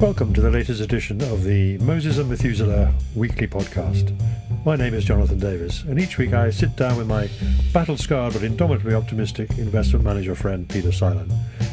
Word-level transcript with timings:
Welcome 0.00 0.32
to 0.34 0.40
the 0.40 0.50
latest 0.50 0.80
edition 0.80 1.20
of 1.22 1.42
the 1.42 1.76
Moses 1.78 2.18
and 2.18 2.30
Methuselah 2.30 2.94
weekly 3.16 3.48
podcast. 3.48 4.16
My 4.64 4.76
name 4.76 4.94
is 4.94 5.04
Jonathan 5.04 5.40
Davis, 5.40 5.82
and 5.82 5.98
each 5.98 6.18
week 6.18 6.32
I 6.32 6.50
sit 6.50 6.76
down 6.76 6.96
with 6.96 7.08
my 7.08 7.28
battle 7.72 7.96
scarred 7.96 8.34
but 8.34 8.44
indomitably 8.44 8.94
optimistic 8.94 9.58
investment 9.58 10.04
manager 10.04 10.36
friend 10.36 10.68
Peter 10.68 10.92
Seilern 10.92 11.28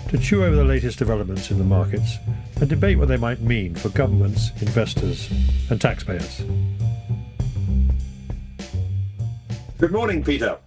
to 0.10 0.18
chew 0.18 0.44
over 0.44 0.56
the 0.56 0.64
latest 0.64 0.98
developments 0.98 1.52
in 1.52 1.60
the 1.60 1.64
markets 1.64 2.18
and 2.60 2.68
debate 2.68 2.98
what 2.98 3.10
they 3.10 3.16
might 3.16 3.42
mean 3.42 3.76
for 3.76 3.90
governments, 3.90 4.50
investors, 4.60 5.30
and 5.70 5.80
taxpayers. 5.80 6.44
Good 9.78 9.92
morning, 9.92 10.24
Peter. 10.24 10.58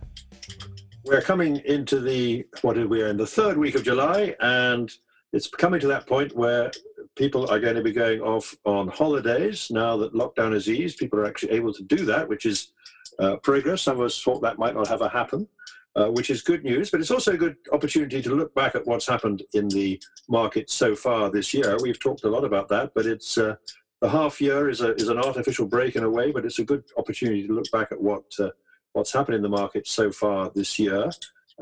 We're 1.04 1.22
coming 1.22 1.56
into 1.64 1.98
the 1.98 2.46
what 2.62 2.78
are 2.78 2.86
we're 2.86 3.08
in 3.08 3.16
the 3.16 3.26
third 3.26 3.58
week 3.58 3.74
of 3.74 3.82
July, 3.82 4.36
and 4.38 4.92
it's 5.32 5.48
coming 5.48 5.80
to 5.80 5.88
that 5.88 6.06
point 6.06 6.36
where 6.36 6.70
people 7.16 7.48
are 7.50 7.60
going 7.60 7.74
to 7.76 7.82
be 7.82 7.92
going 7.92 8.20
off 8.20 8.54
on 8.64 8.88
holidays 8.88 9.70
now 9.70 9.96
that 9.96 10.14
lockdown 10.14 10.54
is 10.54 10.68
eased. 10.68 10.98
People 10.98 11.18
are 11.18 11.26
actually 11.26 11.52
able 11.52 11.72
to 11.72 11.82
do 11.82 12.04
that, 12.04 12.28
which 12.28 12.46
is 12.46 12.72
uh, 13.18 13.36
progress. 13.36 13.82
Some 13.82 14.00
of 14.00 14.06
us 14.06 14.22
thought 14.22 14.40
that 14.42 14.58
might 14.58 14.74
not 14.74 14.90
ever 14.90 15.08
happen, 15.08 15.48
uh, 15.96 16.06
which 16.06 16.30
is 16.30 16.42
good 16.42 16.64
news. 16.64 16.90
But 16.90 17.00
it's 17.00 17.10
also 17.10 17.32
a 17.32 17.36
good 17.36 17.56
opportunity 17.72 18.22
to 18.22 18.34
look 18.34 18.54
back 18.54 18.74
at 18.74 18.86
what's 18.86 19.06
happened 19.06 19.42
in 19.54 19.68
the 19.68 20.00
market 20.28 20.70
so 20.70 20.94
far 20.94 21.30
this 21.30 21.52
year. 21.54 21.76
We've 21.80 22.00
talked 22.00 22.24
a 22.24 22.30
lot 22.30 22.44
about 22.44 22.68
that, 22.68 22.92
but 22.94 23.06
it's 23.06 23.38
uh, 23.38 23.56
the 24.00 24.08
half 24.08 24.40
year 24.40 24.68
is 24.68 24.80
a 24.80 24.94
is 24.94 25.08
an 25.08 25.18
artificial 25.18 25.66
break 25.66 25.96
in 25.96 26.04
a 26.04 26.10
way, 26.10 26.30
but 26.30 26.44
it's 26.44 26.60
a 26.60 26.64
good 26.64 26.84
opportunity 26.96 27.46
to 27.46 27.52
look 27.52 27.70
back 27.72 27.90
at 27.90 28.00
what 28.00 28.24
uh, 28.38 28.50
what's 28.92 29.12
happened 29.12 29.36
in 29.36 29.42
the 29.42 29.48
market 29.48 29.86
so 29.86 30.10
far 30.12 30.50
this 30.54 30.78
year, 30.78 31.10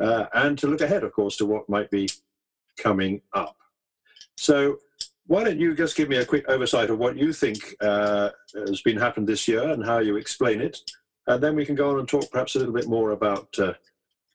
uh, 0.01 0.27
and 0.34 0.59
to 0.59 0.66
look 0.66 0.80
ahead, 0.80 1.02
of 1.02 1.12
course, 1.12 1.37
to 1.37 1.46
what 1.46 1.68
might 1.68 1.91
be 1.91 2.09
coming 2.77 3.23
up. 3.32 3.57
So 4.37 4.79
why 5.27 5.45
don't 5.45 5.59
you 5.59 5.75
just 5.75 5.97
give 5.97 6.09
me 6.09 6.16
a 6.16 6.25
quick 6.25 6.48
oversight 6.48 6.91
of 6.91 6.98
what 6.98 7.16
you 7.16 7.33
think 7.33 7.74
uh, 7.80 8.30
has 8.55 8.80
been 8.82 8.96
happened 8.96 9.27
this 9.27 9.49
year 9.49 9.71
and 9.71 9.85
how 9.85 9.99
you 9.99 10.16
explain 10.16 10.60
it, 10.60 10.79
and 11.27 11.43
then 11.43 11.57
we 11.57 11.66
can 11.66 11.74
go 11.74 11.91
on 11.91 11.99
and 11.99 12.09
talk 12.09 12.30
perhaps 12.30 12.55
a 12.55 12.59
little 12.59 12.74
bit 12.74 12.88
more 12.88 13.10
about 13.10 13.49
uh, 13.59 13.73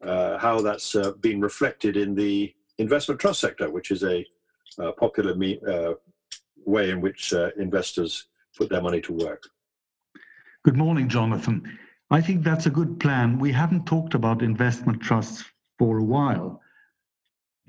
uh, 0.04 0.38
how 0.38 0.60
that's 0.62 0.96
uh, 0.96 1.12
been 1.22 1.40
reflected 1.40 1.96
in 1.96 2.14
the 2.14 2.54
investment 2.78 3.22
trust 3.22 3.40
sector, 3.40 3.70
which 3.70 3.92
is 3.92 4.04
a 4.04 4.26
uh, 4.80 4.92
popular 4.94 5.36
me- 5.36 5.62
uh, 5.68 5.94
way 6.66 6.90
in 6.90 7.02
which 7.02 7.34
investors 7.58 8.28
put 8.58 8.70
their 8.70 8.82
money 8.82 9.02
to 9.02 9.14
work. 9.14 9.44
Good 10.64 10.78
morning, 10.78 11.08
Jonathan. 11.08 11.80
I 12.12 12.22
think 12.22 12.44
that's 12.44 12.66
a 12.66 12.70
good 12.70 13.00
plan. 13.00 13.40
We 13.40 13.52
haven't 13.52 13.86
talked 13.86 14.14
about 14.14 14.42
investment 14.42 15.02
trusts 15.02 15.44
for 15.80 16.00
a 16.00 16.04
while 16.04 16.62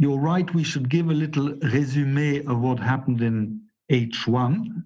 you're 0.03 0.19
right, 0.19 0.53
we 0.53 0.65
should 0.65 0.89
give 0.89 1.11
a 1.11 1.15
little 1.15 1.55
resume 1.73 2.45
of 2.47 2.59
what 2.59 2.81
happened 2.81 3.23
in 3.23 3.61
H1 3.89 4.83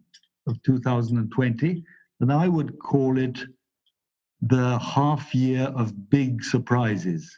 of 0.46 0.62
2020, 0.62 1.82
and 2.20 2.30
I 2.30 2.48
would 2.48 2.78
call 2.78 3.16
it 3.16 3.38
the 4.42 4.78
half 4.78 5.34
year 5.34 5.68
of 5.74 6.10
big 6.10 6.44
surprises, 6.44 7.34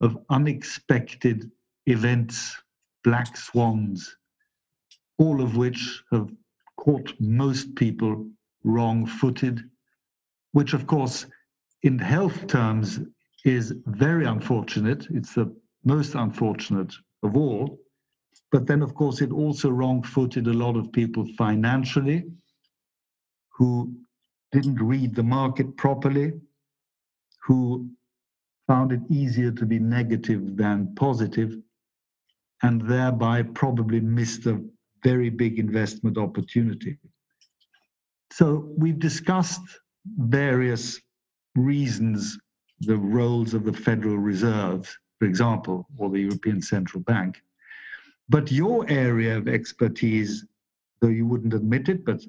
of 0.00 0.18
unexpected 0.28 1.52
events, 1.86 2.60
black 3.04 3.36
swans, 3.36 4.16
all 5.18 5.40
of 5.40 5.56
which 5.56 6.02
have 6.10 6.32
caught 6.78 7.14
most 7.20 7.76
people 7.76 8.26
wrong 8.64 9.06
footed, 9.06 9.62
which, 10.50 10.72
of 10.74 10.88
course, 10.88 11.26
in 11.84 11.96
health 11.96 12.48
terms 12.48 12.98
is 13.44 13.72
very 13.86 14.24
unfortunate. 14.26 15.06
It's 15.10 15.34
the 15.34 15.54
most 15.84 16.14
unfortunate 16.14 16.92
of 17.22 17.36
all. 17.36 17.78
But 18.50 18.66
then, 18.66 18.82
of 18.82 18.94
course, 18.94 19.20
it 19.20 19.30
also 19.30 19.70
wrong 19.70 20.02
footed 20.02 20.46
a 20.46 20.52
lot 20.52 20.76
of 20.76 20.92
people 20.92 21.26
financially 21.36 22.24
who 23.50 23.94
didn't 24.52 24.80
read 24.80 25.14
the 25.14 25.22
market 25.22 25.76
properly, 25.76 26.32
who 27.46 27.88
found 28.66 28.92
it 28.92 29.00
easier 29.10 29.50
to 29.52 29.66
be 29.66 29.78
negative 29.78 30.56
than 30.56 30.94
positive, 30.94 31.56
and 32.62 32.80
thereby 32.88 33.42
probably 33.42 34.00
missed 34.00 34.46
a 34.46 34.62
very 35.02 35.28
big 35.28 35.58
investment 35.58 36.16
opportunity. 36.16 36.98
So 38.32 38.72
we've 38.78 38.98
discussed 38.98 39.62
various 40.06 41.00
reasons, 41.54 42.38
the 42.80 42.96
roles 42.96 43.54
of 43.54 43.64
the 43.64 43.72
Federal 43.72 44.18
Reserve 44.18 44.92
for 45.24 45.28
example, 45.28 45.86
or 45.96 46.10
the 46.10 46.20
European 46.20 46.60
Central 46.60 47.02
Bank. 47.02 47.40
But 48.28 48.52
your 48.52 48.84
area 48.90 49.38
of 49.38 49.48
expertise, 49.48 50.44
though 51.00 51.08
you 51.08 51.26
wouldn't 51.26 51.54
admit 51.54 51.88
it, 51.88 52.04
but 52.04 52.20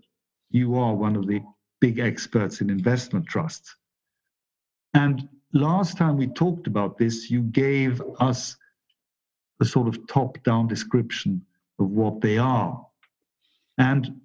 you 0.49 0.77
are 0.77 0.95
one 0.95 1.17
of 1.17 1.27
the 1.27 1.41
big 1.81 1.99
experts 1.99 2.61
in 2.61 2.69
investment 2.69 3.27
trusts. 3.27 3.75
And 4.93 5.27
last 5.51 5.97
time 5.97 6.15
we 6.15 6.27
talked 6.27 6.67
about 6.67 6.97
this, 6.97 7.29
you 7.29 7.41
gave 7.41 8.01
us 8.21 8.55
a 9.59 9.65
sort 9.65 9.89
of 9.89 10.07
top 10.07 10.41
down 10.43 10.69
description 10.69 11.45
of 11.79 11.89
what 11.89 12.21
they 12.21 12.37
are. 12.37 12.81
And 13.77 14.21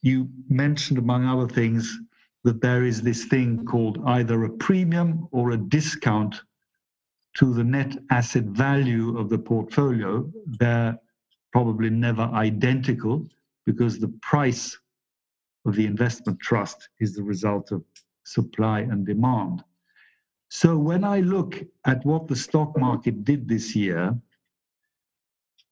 you 0.00 0.30
mentioned, 0.48 0.98
among 0.98 1.26
other 1.26 1.52
things, 1.52 1.98
that 2.44 2.62
there 2.62 2.82
is 2.82 3.02
this 3.02 3.26
thing 3.26 3.66
called 3.66 4.02
either 4.06 4.44
a 4.44 4.50
premium 4.50 5.28
or 5.32 5.50
a 5.50 5.58
discount 5.58 6.40
to 7.36 7.52
the 7.52 7.64
net 7.64 7.96
asset 8.10 8.44
value 8.44 9.18
of 9.18 9.28
the 9.28 9.38
portfolio, 9.38 10.30
they're 10.58 10.98
probably 11.52 11.90
never 11.90 12.22
identical 12.22 13.26
because 13.66 13.98
the 13.98 14.12
price 14.22 14.76
of 15.66 15.74
the 15.74 15.86
investment 15.86 16.40
trust 16.40 16.88
is 17.00 17.14
the 17.14 17.22
result 17.22 17.72
of 17.72 17.82
supply 18.24 18.80
and 18.80 19.06
demand. 19.06 19.62
So 20.48 20.78
when 20.78 21.04
I 21.04 21.20
look 21.20 21.62
at 21.84 22.04
what 22.06 22.28
the 22.28 22.36
stock 22.36 22.78
market 22.78 23.24
did 23.24 23.48
this 23.48 23.74
year, 23.74 24.16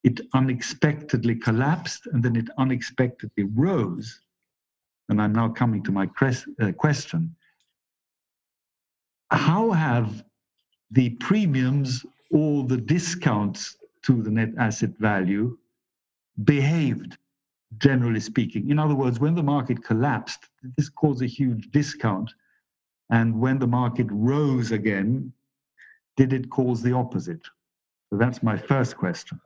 it 0.02 0.20
unexpectedly 0.34 1.36
collapsed 1.36 2.08
and 2.08 2.22
then 2.22 2.36
it 2.36 2.48
unexpectedly 2.58 3.44
rose. 3.44 4.20
And 5.08 5.20
I'm 5.22 5.32
now 5.32 5.48
coming 5.48 5.82
to 5.84 5.92
my 5.92 6.08
uh, 6.20 6.72
question. 6.72 7.34
How 9.30 9.70
have 9.70 10.24
the 10.94 11.10
premiums 11.10 12.06
or 12.30 12.64
the 12.64 12.76
discounts 12.76 13.76
to 14.02 14.22
the 14.22 14.30
net 14.30 14.50
asset 14.58 14.90
value 14.98 15.58
behaved, 16.44 17.18
generally 17.78 18.20
speaking. 18.20 18.70
In 18.70 18.78
other 18.78 18.94
words, 18.94 19.18
when 19.18 19.34
the 19.34 19.42
market 19.42 19.82
collapsed, 19.84 20.48
this 20.76 20.88
caused 20.88 21.22
a 21.22 21.26
huge 21.26 21.70
discount. 21.72 22.32
And 23.10 23.40
when 23.40 23.58
the 23.58 23.66
market 23.66 24.06
rose 24.10 24.70
again, 24.70 25.32
did 26.16 26.32
it 26.32 26.48
cause 26.48 26.80
the 26.80 26.92
opposite? 26.92 27.42
So 28.10 28.16
that's 28.16 28.42
my 28.42 28.56
first 28.56 28.96
question. 28.96 29.40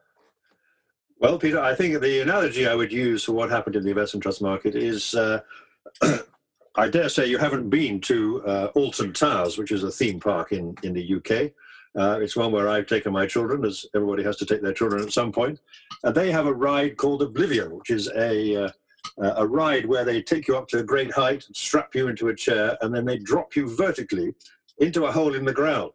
Well, 1.18 1.38
Peter, 1.38 1.60
I 1.60 1.74
think 1.74 2.00
the 2.00 2.20
analogy 2.20 2.68
I 2.68 2.74
would 2.74 2.92
use 2.92 3.24
for 3.24 3.32
what 3.32 3.50
happened 3.50 3.74
in 3.74 3.84
the 3.84 3.90
investment 3.90 4.22
trust 4.22 4.42
market 4.42 4.76
is 4.76 5.14
uh, 5.14 5.40
I 6.78 6.88
dare 6.88 7.08
say 7.08 7.26
you 7.26 7.38
haven't 7.38 7.70
been 7.70 8.00
to 8.02 8.40
uh, 8.46 8.70
Alton 8.76 9.12
Towers, 9.12 9.58
which 9.58 9.72
is 9.72 9.82
a 9.82 9.90
theme 9.90 10.20
park 10.20 10.52
in, 10.52 10.76
in 10.84 10.92
the 10.92 11.14
UK. 11.16 11.50
Uh, 11.98 12.20
it's 12.20 12.36
one 12.36 12.52
where 12.52 12.68
I've 12.68 12.86
taken 12.86 13.12
my 13.12 13.26
children, 13.26 13.64
as 13.64 13.84
everybody 13.96 14.22
has 14.22 14.36
to 14.36 14.46
take 14.46 14.62
their 14.62 14.72
children 14.72 15.02
at 15.02 15.12
some 15.12 15.32
point. 15.32 15.58
And 16.04 16.14
they 16.14 16.30
have 16.30 16.46
a 16.46 16.54
ride 16.54 16.96
called 16.96 17.22
Oblivion, 17.22 17.76
which 17.76 17.90
is 17.90 18.08
a, 18.14 18.66
uh, 18.66 18.70
a 19.18 19.44
ride 19.44 19.86
where 19.86 20.04
they 20.04 20.22
take 20.22 20.46
you 20.46 20.56
up 20.56 20.68
to 20.68 20.78
a 20.78 20.84
great 20.84 21.10
height, 21.10 21.44
strap 21.52 21.96
you 21.96 22.06
into 22.06 22.28
a 22.28 22.36
chair, 22.36 22.78
and 22.80 22.94
then 22.94 23.04
they 23.04 23.18
drop 23.18 23.56
you 23.56 23.76
vertically 23.76 24.32
into 24.78 25.06
a 25.06 25.12
hole 25.12 25.34
in 25.34 25.44
the 25.44 25.52
ground, 25.52 25.90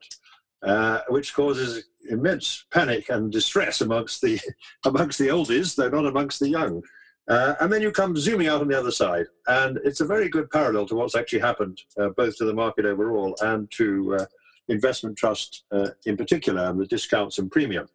uh, 0.64 1.00
which 1.08 1.34
causes 1.34 1.86
immense 2.10 2.66
panic 2.72 3.08
and 3.08 3.32
distress 3.32 3.80
amongst 3.80 4.22
the 4.22 4.38
amongst 4.86 5.18
the 5.18 5.30
oldies, 5.30 5.78
though 5.78 5.88
not 5.88 6.06
amongst 6.06 6.42
the 6.42 6.50
young. 6.50 6.84
Uh, 7.30 7.56
and 7.62 7.72
then 7.72 7.82
you 7.82 7.92
come 7.92 8.18
zooming 8.18 8.48
out 8.48 8.62
on 8.62 8.68
the 8.68 8.78
other 8.78 8.92
side. 8.92 9.28
And 9.48 9.80
it's 9.86 10.02
a 10.02 10.06
very 10.06 10.28
good 10.28 10.50
parallel 10.52 10.86
to 10.88 10.96
what's 10.96 11.16
actually 11.16 11.40
happened, 11.40 11.82
uh, 11.98 12.10
both 12.10 12.38
to 12.38 12.46
the 12.46 12.54
market 12.54 12.86
overall 12.86 13.36
and 13.42 13.72
to 13.72 14.16
uh, 14.16 14.26
investment 14.68 15.18
trust 15.18 15.64
uh, 15.72 15.90
in 16.06 16.18
particular, 16.18 16.66
and 16.66 16.80
the 16.80 16.86
discounts 16.86 17.40
and 17.40 17.52
premium. 17.52 17.88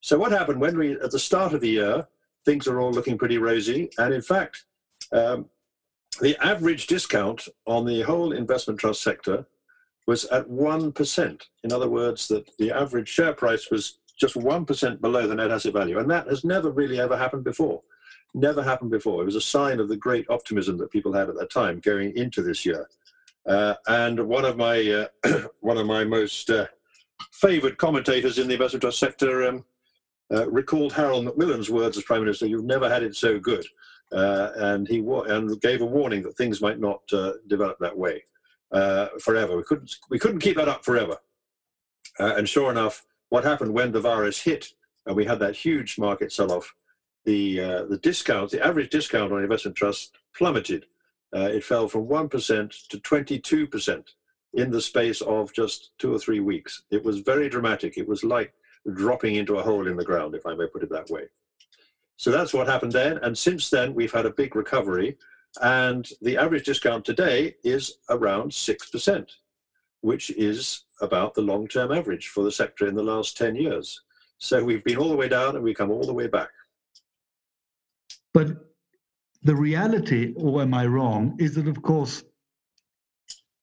So, 0.00 0.18
what 0.18 0.32
happened 0.32 0.60
when 0.60 0.78
we, 0.78 0.92
at 0.92 1.10
the 1.10 1.18
start 1.18 1.52
of 1.52 1.60
the 1.60 1.68
year, 1.68 2.06
things 2.44 2.66
are 2.66 2.80
all 2.80 2.92
looking 2.92 3.18
pretty 3.18 3.38
rosy. 3.38 3.90
And 3.98 4.12
in 4.12 4.22
fact, 4.22 4.64
um, 5.12 5.46
the 6.20 6.36
average 6.44 6.86
discount 6.86 7.48
on 7.66 7.84
the 7.84 8.02
whole 8.02 8.32
investment 8.32 8.80
trust 8.80 9.02
sector 9.02 9.46
was 10.06 10.26
at 10.26 10.48
1%. 10.48 11.42
In 11.64 11.72
other 11.72 11.88
words, 11.88 12.28
that 12.28 12.50
the 12.58 12.70
average 12.70 13.08
share 13.08 13.32
price 13.32 13.70
was 13.70 13.98
just 14.18 14.34
1% 14.34 15.00
below 15.00 15.26
the 15.26 15.34
net 15.34 15.50
asset 15.50 15.72
value. 15.72 15.98
And 15.98 16.10
that 16.10 16.28
has 16.28 16.44
never 16.44 16.70
really 16.70 17.00
ever 17.00 17.16
happened 17.16 17.44
before 17.44 17.82
never 18.34 18.62
happened 18.62 18.90
before. 18.90 19.22
It 19.22 19.26
was 19.26 19.36
a 19.36 19.40
sign 19.40 19.80
of 19.80 19.88
the 19.88 19.96
great 19.96 20.26
optimism 20.28 20.76
that 20.78 20.90
people 20.90 21.12
had 21.12 21.28
at 21.28 21.36
that 21.36 21.50
time 21.50 21.80
going 21.80 22.16
into 22.16 22.42
this 22.42 22.66
year. 22.66 22.88
Uh, 23.46 23.74
and 23.88 24.18
one 24.26 24.44
of 24.44 24.56
my 24.56 25.08
uh, 25.24 25.42
one 25.60 25.78
of 25.78 25.86
my 25.86 26.04
most 26.04 26.50
uh, 26.50 26.66
favoured 27.32 27.78
commentators 27.78 28.38
in 28.38 28.48
the 28.48 28.54
investment 28.54 28.82
trust 28.82 28.98
sector 28.98 29.46
um, 29.46 29.64
uh, 30.32 30.48
recalled 30.50 30.92
Harold 30.92 31.24
Macmillan's 31.24 31.70
words 31.70 31.96
as 31.96 32.04
Prime 32.04 32.20
Minister: 32.20 32.46
"You've 32.46 32.64
never 32.64 32.88
had 32.88 33.02
it 33.02 33.16
so 33.16 33.38
good." 33.38 33.66
uh, 34.14 34.50
and 34.56 34.88
he 34.88 35.00
wa- 35.00 35.22
and 35.22 35.60
gave 35.60 35.80
a 35.80 35.86
warning 35.86 36.22
that 36.22 36.36
things 36.36 36.60
might 36.60 36.78
not 36.78 37.02
uh, 37.12 37.32
develop 37.48 37.78
that 37.80 37.96
way 37.96 38.24
forever. 39.20 39.56
We 39.56 39.62
couldn't 39.62 39.94
we 40.10 40.18
couldn't 40.18 40.40
keep 40.40 40.56
that 40.56 40.68
up 40.68 40.84
forever. 40.84 41.18
And 42.18 42.48
sure 42.48 42.70
enough, 42.70 43.04
what 43.28 43.44
happened 43.44 43.72
when 43.72 43.92
the 43.92 44.00
virus 44.00 44.40
hit 44.40 44.68
and 45.06 45.16
we 45.16 45.24
had 45.24 45.38
that 45.40 45.56
huge 45.56 45.98
market 45.98 46.32
sell-off? 46.32 46.74
The 47.24 47.60
uh, 47.60 47.84
the 47.84 47.98
discount, 47.98 48.50
the 48.50 48.64
average 48.64 48.90
discount 48.90 49.32
on 49.32 49.42
investment 49.42 49.76
trusts 49.76 50.10
plummeted. 50.36 50.86
Uh, 51.34 51.48
it 51.52 51.64
fell 51.64 51.88
from 51.88 52.06
one 52.06 52.28
percent 52.28 52.72
to 52.90 53.00
twenty-two 53.00 53.66
percent 53.66 54.10
in 54.54 54.70
the 54.70 54.80
space 54.80 55.20
of 55.22 55.52
just 55.52 55.90
two 55.98 56.14
or 56.14 56.18
three 56.18 56.40
weeks. 56.40 56.82
It 56.90 57.04
was 57.04 57.20
very 57.20 57.48
dramatic. 57.48 57.98
It 57.98 58.06
was 58.06 58.22
like 58.24 58.54
dropping 58.92 59.36
into 59.36 59.56
a 59.56 59.62
hole 59.62 59.88
in 59.88 59.96
the 59.96 60.04
ground, 60.04 60.34
if 60.34 60.46
I 60.46 60.54
may 60.54 60.66
put 60.66 60.82
it 60.82 60.90
that 60.90 61.10
way. 61.10 61.24
So 62.16 62.30
that's 62.30 62.54
what 62.54 62.68
happened 62.68 62.92
then. 62.92 63.18
And 63.18 63.36
since 63.36 63.70
then, 63.70 63.94
we've 63.94 64.12
had 64.12 64.26
a 64.26 64.30
big 64.30 64.54
recovery. 64.54 65.16
And 65.62 66.08
the 66.20 66.36
average 66.36 66.64
discount 66.64 67.04
today 67.04 67.56
is 67.64 67.98
around 68.10 68.50
6%, 68.50 69.26
which 70.00 70.30
is 70.30 70.84
about 71.00 71.34
the 71.34 71.42
long 71.42 71.68
term 71.68 71.92
average 71.92 72.28
for 72.28 72.44
the 72.44 72.52
sector 72.52 72.86
in 72.86 72.94
the 72.94 73.02
last 73.02 73.36
10 73.36 73.56
years. 73.56 74.00
So 74.38 74.62
we've 74.62 74.84
been 74.84 74.98
all 74.98 75.08
the 75.08 75.16
way 75.16 75.28
down 75.28 75.54
and 75.54 75.64
we 75.64 75.74
come 75.74 75.90
all 75.90 76.04
the 76.04 76.12
way 76.12 76.26
back. 76.26 76.50
But 78.34 78.48
the 79.42 79.54
reality, 79.54 80.34
or 80.36 80.60
am 80.62 80.74
I 80.74 80.86
wrong, 80.86 81.36
is 81.38 81.54
that 81.54 81.68
of 81.68 81.80
course 81.82 82.24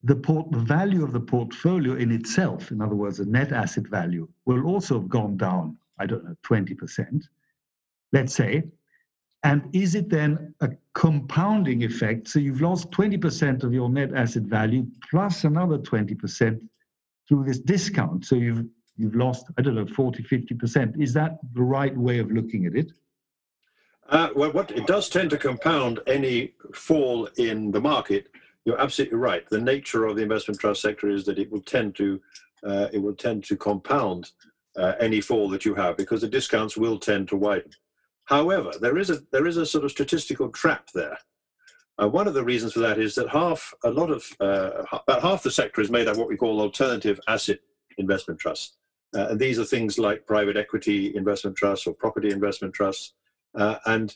the, 0.04 0.16
port, 0.16 0.52
the 0.52 0.60
value 0.60 1.04
of 1.04 1.12
the 1.12 1.20
portfolio 1.20 1.96
in 1.96 2.12
itself, 2.12 2.72
in 2.72 2.82
other 2.82 2.96
words, 2.96 3.18
the 3.18 3.26
net 3.26 3.52
asset 3.52 3.88
value, 3.88 4.28
will 4.46 4.66
also 4.66 5.00
have 5.00 5.10
gone 5.10 5.38
down, 5.38 5.78
I 6.00 6.06
don't 6.06 6.24
know, 6.24 6.36
20%, 6.44 7.22
let's 8.14 8.34
say. 8.34 8.64
And 9.44 9.64
is 9.74 9.96
it 9.96 10.10
then 10.10 10.54
a 10.62 10.70
compounding 10.94 11.84
effect? 11.84 12.28
So 12.28 12.40
you've 12.40 12.62
lost 12.62 12.92
20% 12.92 13.64
of 13.64 13.74
your 13.74 13.90
net 13.90 14.14
asset 14.16 14.44
value 14.44 14.86
plus 15.10 15.44
another 15.44 15.78
20% 15.80 16.60
through 17.28 17.44
this 17.46 17.60
discount. 17.60 18.26
So 18.26 18.36
you've 18.36 18.66
you've 18.98 19.16
lost, 19.16 19.48
I 19.58 19.64
don't 19.64 19.76
know, 19.76 19.88
40, 19.88 20.22
50%. 20.22 21.02
Is 21.02 21.14
that 21.14 21.40
the 21.54 21.64
right 21.64 21.96
way 21.98 22.20
of 22.20 22.30
looking 22.30 22.68
at 22.68 22.76
it? 22.76 22.92
Uh, 24.12 24.28
well, 24.36 24.52
what 24.52 24.72
it 24.72 24.86
does 24.88 25.08
tend 25.08 25.30
to 25.30 25.38
compound 25.38 26.02
any 26.06 26.54
fall 26.74 27.30
in 27.38 27.72
the 27.72 27.80
market. 27.80 28.28
You're 28.66 28.80
absolutely 28.80 29.18
right. 29.18 29.50
The 29.50 29.62
nature 29.62 30.06
of 30.06 30.18
the 30.18 30.22
investment 30.22 30.60
trust 30.60 30.82
sector 30.82 31.10
is 31.10 31.24
that 31.26 31.40
it 31.40 31.50
will 31.50 31.62
tend 31.62 31.96
to 31.96 32.22
uh, 32.64 32.90
it 32.92 33.00
will 33.00 33.16
tend 33.16 33.44
to 33.46 33.56
compound 33.56 34.32
uh, 34.78 34.94
any 35.00 35.22
fall 35.22 35.50
that 35.50 35.66
you 35.66 35.74
have 35.76 35.96
because 35.98 36.22
the 36.22 36.28
discounts 36.28 36.78
will 36.78 37.00
tend 37.00 37.30
to 37.30 37.38
widen. 37.38 37.72
However, 38.26 38.72
there 38.82 38.98
is 38.98 39.10
a 39.10 39.22
there 39.32 39.48
is 39.48 39.56
a 39.56 39.66
sort 39.66 39.86
of 39.86 39.92
statistical 39.92 40.50
trap 40.50 40.90
there. 40.94 41.18
Uh, 42.02 42.10
one 42.10 42.28
of 42.28 42.34
the 42.34 42.44
reasons 42.44 42.74
for 42.74 42.80
that 42.80 43.00
is 43.00 43.16
that 43.16 43.30
half 43.30 43.74
a 43.86 43.90
lot 43.90 44.12
of 44.12 44.26
uh, 44.42 44.84
about 44.92 45.22
half 45.22 45.42
the 45.42 45.52
sector 45.52 45.80
is 45.80 45.90
made 45.90 46.08
up 46.08 46.14
of 46.14 46.18
what 46.18 46.28
we 46.28 46.38
call 46.38 46.60
alternative 46.60 47.20
asset 47.30 47.60
investment 47.98 48.42
trusts, 48.42 48.76
uh, 49.16 49.28
and 49.30 49.40
these 49.40 49.58
are 49.58 49.66
things 49.66 49.98
like 49.98 50.28
private 50.28 50.58
equity 50.58 51.16
investment 51.16 51.56
trusts 51.56 51.88
or 51.88 51.94
property 51.94 52.30
investment 52.30 52.74
trusts, 52.74 53.14
uh, 53.56 53.76
and 53.86 54.16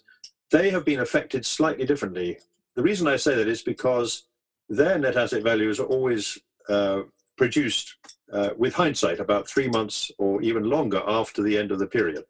they 0.51 0.69
have 0.69 0.85
been 0.85 0.99
affected 0.99 1.45
slightly 1.45 1.85
differently. 1.85 2.37
The 2.75 2.83
reason 2.83 3.07
I 3.07 3.15
say 3.15 3.35
that 3.35 3.47
is 3.47 3.61
because 3.61 4.23
their 4.69 4.97
net 4.97 5.17
asset 5.17 5.43
values 5.43 5.79
are 5.79 5.85
always 5.85 6.37
uh, 6.69 7.01
produced 7.37 7.95
uh, 8.31 8.49
with 8.57 8.73
hindsight 8.73 9.19
about 9.19 9.47
three 9.47 9.67
months 9.67 10.11
or 10.17 10.41
even 10.41 10.63
longer 10.63 11.01
after 11.05 11.41
the 11.43 11.57
end 11.57 11.71
of 11.71 11.79
the 11.79 11.87
period. 11.87 12.23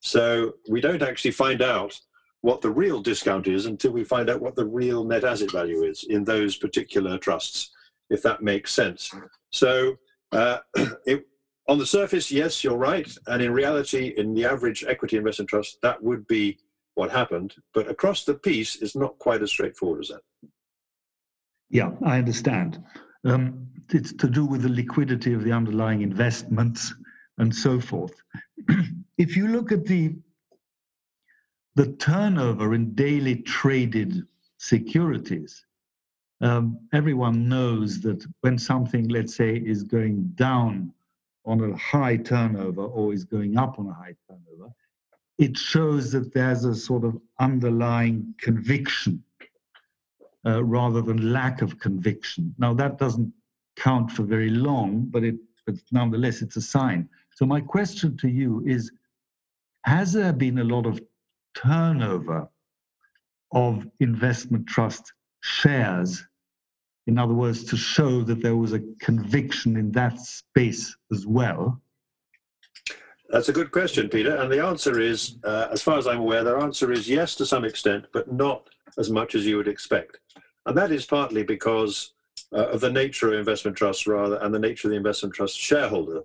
So 0.00 0.54
we 0.68 0.80
don't 0.80 1.02
actually 1.02 1.32
find 1.32 1.62
out 1.62 1.98
what 2.42 2.60
the 2.60 2.70
real 2.70 3.00
discount 3.00 3.48
is 3.48 3.66
until 3.66 3.90
we 3.90 4.04
find 4.04 4.30
out 4.30 4.40
what 4.40 4.54
the 4.54 4.64
real 4.64 5.04
net 5.04 5.24
asset 5.24 5.50
value 5.50 5.82
is 5.82 6.04
in 6.04 6.24
those 6.24 6.56
particular 6.56 7.18
trusts, 7.18 7.70
if 8.10 8.22
that 8.22 8.42
makes 8.42 8.72
sense. 8.72 9.12
So 9.50 9.96
uh, 10.32 10.58
it, 11.06 11.26
on 11.68 11.78
the 11.78 11.86
surface, 11.86 12.32
yes, 12.32 12.64
you're 12.64 12.76
right. 12.76 13.08
And 13.26 13.42
in 13.42 13.52
reality, 13.52 14.14
in 14.16 14.34
the 14.34 14.46
average 14.46 14.84
equity 14.84 15.18
investment 15.18 15.50
trust, 15.50 15.78
that 15.82 16.02
would 16.02 16.26
be 16.26 16.58
what 16.94 17.10
happened. 17.10 17.54
But 17.74 17.88
across 17.88 18.24
the 18.24 18.34
piece, 18.34 18.80
it's 18.82 18.96
not 18.96 19.18
quite 19.18 19.42
as 19.42 19.50
straightforward 19.50 20.00
as 20.00 20.08
that. 20.08 20.22
Yeah, 21.70 21.90
I 22.04 22.18
understand. 22.18 22.82
Um, 23.24 23.68
it's 23.90 24.12
to 24.14 24.28
do 24.28 24.46
with 24.46 24.62
the 24.62 24.70
liquidity 24.70 25.34
of 25.34 25.44
the 25.44 25.52
underlying 25.52 26.00
investments 26.00 26.94
and 27.36 27.54
so 27.54 27.78
forth. 27.78 28.14
if 29.18 29.36
you 29.36 29.48
look 29.48 29.70
at 29.70 29.84
the 29.84 30.16
the 31.76 31.92
turnover 31.92 32.74
in 32.74 32.92
daily 32.94 33.36
traded 33.36 34.26
securities, 34.56 35.64
um, 36.40 36.80
everyone 36.92 37.48
knows 37.48 38.00
that 38.00 38.26
when 38.40 38.58
something, 38.58 39.06
let's 39.08 39.36
say, 39.36 39.54
is 39.54 39.84
going 39.84 40.24
down 40.34 40.92
on 41.48 41.72
a 41.72 41.76
high 41.76 42.16
turnover 42.16 42.82
or 42.82 43.12
is 43.12 43.24
going 43.24 43.56
up 43.56 43.78
on 43.78 43.88
a 43.88 43.92
high 43.92 44.14
turnover, 44.28 44.70
it 45.38 45.56
shows 45.56 46.12
that 46.12 46.32
there's 46.34 46.64
a 46.64 46.74
sort 46.74 47.04
of 47.04 47.18
underlying 47.40 48.34
conviction 48.38 49.22
uh, 50.46 50.62
rather 50.62 51.00
than 51.00 51.32
lack 51.32 51.62
of 51.62 51.78
conviction. 51.78 52.54
Now, 52.58 52.74
that 52.74 52.98
doesn't 52.98 53.32
count 53.76 54.10
for 54.10 54.24
very 54.24 54.50
long, 54.50 55.06
but, 55.08 55.24
it, 55.24 55.36
but 55.64 55.76
nonetheless, 55.90 56.42
it's 56.42 56.56
a 56.56 56.62
sign. 56.62 57.08
So, 57.34 57.46
my 57.46 57.60
question 57.60 58.16
to 58.18 58.28
you 58.28 58.62
is 58.66 58.92
Has 59.84 60.12
there 60.12 60.32
been 60.32 60.58
a 60.58 60.64
lot 60.64 60.86
of 60.86 61.00
turnover 61.54 62.48
of 63.52 63.86
investment 64.00 64.66
trust 64.66 65.12
shares? 65.40 66.24
In 67.08 67.16
other 67.16 67.32
words, 67.32 67.64
to 67.64 67.76
show 67.76 68.20
that 68.20 68.42
there 68.42 68.56
was 68.56 68.74
a 68.74 68.82
conviction 69.00 69.78
in 69.78 69.90
that 69.92 70.20
space 70.20 70.94
as 71.10 71.26
well? 71.26 71.80
That's 73.30 73.48
a 73.48 73.52
good 73.52 73.70
question, 73.70 74.10
Peter. 74.10 74.36
And 74.36 74.52
the 74.52 74.62
answer 74.62 75.00
is, 75.00 75.36
uh, 75.42 75.68
as 75.72 75.80
far 75.80 75.96
as 75.96 76.06
I'm 76.06 76.20
aware, 76.20 76.44
the 76.44 76.56
answer 76.56 76.92
is 76.92 77.08
yes 77.08 77.34
to 77.36 77.46
some 77.46 77.64
extent, 77.64 78.04
but 78.12 78.30
not 78.30 78.68
as 78.98 79.10
much 79.10 79.34
as 79.34 79.46
you 79.46 79.56
would 79.56 79.68
expect. 79.68 80.18
And 80.66 80.76
that 80.76 80.92
is 80.92 81.06
partly 81.06 81.42
because 81.42 82.12
uh, 82.52 82.68
of 82.68 82.82
the 82.82 82.92
nature 82.92 83.32
of 83.32 83.38
investment 83.38 83.78
trusts, 83.78 84.06
rather, 84.06 84.36
and 84.42 84.54
the 84.54 84.58
nature 84.58 84.88
of 84.88 84.90
the 84.90 84.98
investment 84.98 85.34
trust 85.34 85.58
shareholder. 85.58 86.20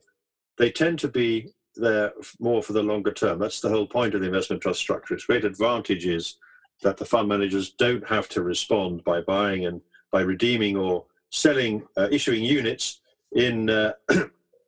They 0.58 0.70
tend 0.70 1.00
to 1.00 1.08
be 1.08 1.54
there 1.76 2.12
more 2.42 2.62
for 2.62 2.74
the 2.74 2.84
longer 2.84 3.14
term. 3.14 3.40
That's 3.40 3.62
the 3.62 3.70
whole 3.70 3.88
point 3.88 4.16
of 4.16 4.22
the 4.22 4.28
investment 4.28 4.62
trust 4.62 4.82
structure. 4.82 5.14
Its 5.14 5.26
great 5.26 5.46
advantage 5.46 6.06
is 6.06 6.36
that 6.82 6.98
the 6.98 7.06
fund 7.06 7.30
managers 7.30 7.72
don't 7.72 8.06
have 8.06 8.28
to 8.30 8.44
respond 8.44 9.06
by 9.06 9.22
buying 9.22 9.66
and 9.66 9.80
by 10.14 10.22
redeeming 10.22 10.78
or 10.78 11.06
selling, 11.32 11.84
uh, 11.98 12.08
issuing 12.12 12.44
units 12.44 13.02
in 13.36 13.70
uh, 13.70 13.94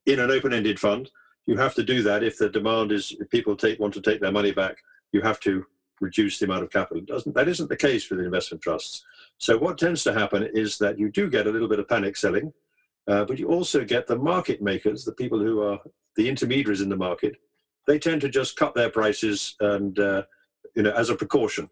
in 0.05 0.19
an 0.19 0.31
open-ended 0.31 0.79
fund. 0.79 1.09
You 1.45 1.55
have 1.57 1.75
to 1.75 1.83
do 1.83 2.01
that 2.01 2.23
if 2.23 2.37
the 2.37 2.49
demand 2.49 2.91
is 2.91 3.15
if 3.19 3.29
people 3.29 3.55
take 3.55 3.79
want 3.79 3.93
to 3.93 4.01
take 4.01 4.19
their 4.19 4.31
money 4.31 4.51
back. 4.51 4.77
You 5.13 5.21
have 5.21 5.39
to 5.41 5.63
reduce 6.01 6.39
the 6.39 6.45
amount 6.45 6.63
of 6.63 6.71
capital. 6.71 6.97
It 6.97 7.05
doesn't 7.05 7.35
that 7.35 7.47
isn't 7.47 7.69
the 7.69 7.77
case 7.77 8.09
with 8.09 8.19
investment 8.19 8.63
trusts. 8.63 9.05
So 9.37 9.57
what 9.57 9.77
tends 9.77 10.03
to 10.03 10.13
happen 10.13 10.49
is 10.53 10.77
that 10.79 10.97
you 10.97 11.11
do 11.11 11.29
get 11.29 11.47
a 11.47 11.51
little 11.51 11.67
bit 11.67 11.79
of 11.79 11.87
panic 11.87 12.17
selling, 12.17 12.51
uh, 13.07 13.23
but 13.25 13.37
you 13.37 13.47
also 13.47 13.85
get 13.85 14.07
the 14.07 14.17
market 14.17 14.61
makers, 14.61 15.05
the 15.05 15.13
people 15.13 15.39
who 15.39 15.61
are 15.61 15.79
the 16.15 16.27
intermediaries 16.27 16.81
in 16.81 16.89
the 16.89 16.97
market. 16.97 17.35
They 17.85 17.99
tend 17.99 18.21
to 18.21 18.29
just 18.29 18.57
cut 18.57 18.73
their 18.73 18.89
prices 18.89 19.55
and 19.59 19.99
uh, 19.99 20.23
you 20.75 20.81
know 20.81 20.91
as 20.93 21.09
a 21.11 21.15
precaution. 21.15 21.69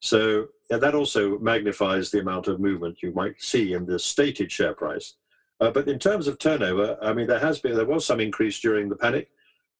So 0.00 0.48
that 0.68 0.94
also 0.94 1.38
magnifies 1.38 2.10
the 2.10 2.20
amount 2.20 2.48
of 2.48 2.60
movement 2.60 3.02
you 3.02 3.12
might 3.12 3.40
see 3.40 3.72
in 3.72 3.86
the 3.86 3.98
stated 3.98 4.50
share 4.50 4.74
price. 4.74 5.14
Uh, 5.60 5.70
but 5.70 5.88
in 5.88 5.98
terms 5.98 6.26
of 6.28 6.38
turnover, 6.38 6.98
I 7.00 7.12
mean, 7.12 7.26
there 7.26 7.38
has 7.38 7.60
been 7.60 7.74
there 7.74 7.86
was 7.86 8.04
some 8.04 8.20
increase 8.20 8.60
during 8.60 8.88
the 8.88 8.96
panic, 8.96 9.30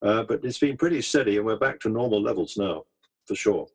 uh, 0.03 0.23
but 0.23 0.45
it's 0.45 0.59
been 0.59 0.77
pretty 0.77 1.03
steady, 1.03 1.37
and 1.37 1.45
we're 1.45 1.59
back 1.59 1.81
to 1.81 1.89
normal 1.89 2.23
levels 2.23 2.57
now, 2.57 2.85
for 3.27 3.35
sure. 3.35 3.67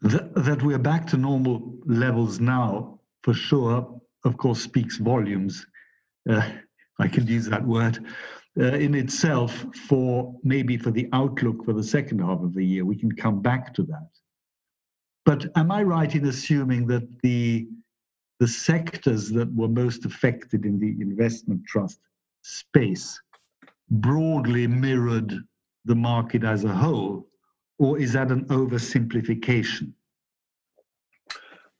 That, 0.00 0.34
that 0.34 0.62
we're 0.62 0.78
back 0.78 1.06
to 1.08 1.16
normal 1.16 1.74
levels 1.86 2.40
now, 2.40 3.00
for 3.22 3.34
sure, 3.34 4.00
of 4.24 4.36
course, 4.36 4.60
speaks 4.60 4.96
volumes. 4.96 5.64
Uh, 6.28 6.48
I 6.98 7.08
can 7.08 7.26
use 7.26 7.46
that 7.46 7.64
word 7.64 8.04
uh, 8.58 8.64
in 8.64 8.94
itself 8.94 9.64
for 9.86 10.34
maybe 10.42 10.76
for 10.76 10.90
the 10.90 11.08
outlook 11.12 11.64
for 11.64 11.72
the 11.72 11.82
second 11.82 12.20
half 12.20 12.40
of 12.40 12.54
the 12.54 12.64
year. 12.64 12.84
We 12.84 12.96
can 12.96 13.12
come 13.12 13.40
back 13.40 13.72
to 13.74 13.82
that. 13.84 14.08
But 15.28 15.44
am 15.56 15.70
I 15.70 15.82
right 15.82 16.14
in 16.14 16.24
assuming 16.24 16.86
that 16.86 17.06
the 17.20 17.68
the 18.40 18.48
sectors 18.48 19.28
that 19.32 19.54
were 19.54 19.68
most 19.68 20.06
affected 20.06 20.64
in 20.64 20.80
the 20.80 20.96
investment 21.02 21.60
trust 21.66 22.00
space 22.40 23.20
broadly 23.90 24.66
mirrored 24.66 25.34
the 25.84 25.94
market 25.94 26.44
as 26.44 26.64
a 26.64 26.74
whole, 26.74 27.28
or 27.78 27.98
is 27.98 28.14
that 28.14 28.30
an 28.30 28.46
oversimplification? 28.46 29.92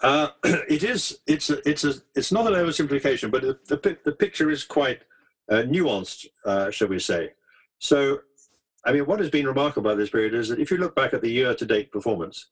Uh, 0.03 0.29
it 0.45 0.83
is. 0.83 1.19
It's 1.27 1.49
a, 1.49 1.67
It's 1.67 1.85
a. 1.85 1.95
It's 2.15 2.31
not 2.31 2.47
an 2.49 2.53
oversimplification, 2.53 3.31
but 3.31 3.41
the 3.41 3.59
the, 3.67 3.97
the 4.05 4.13
picture 4.13 4.51
is 4.51 4.63
quite 4.63 5.01
uh, 5.51 5.63
nuanced, 5.75 6.27
uh, 6.45 6.71
shall 6.71 6.89
we 6.89 6.99
say? 6.99 7.33
So, 7.79 8.21
I 8.85 8.93
mean, 8.93 9.07
what 9.07 9.21
has 9.21 9.31
been 9.31 9.47
remarkable 9.47 9.91
about 9.91 9.99
this 9.99 10.11
period 10.11 10.35
is 10.35 10.51
that 10.51 10.61
if 10.61 10.71
you 10.71 10.77
look 10.77 10.95
back 10.95 11.15
at 11.15 11.23
the 11.23 11.31
year-to-date 11.31 11.91
performance, 11.91 12.49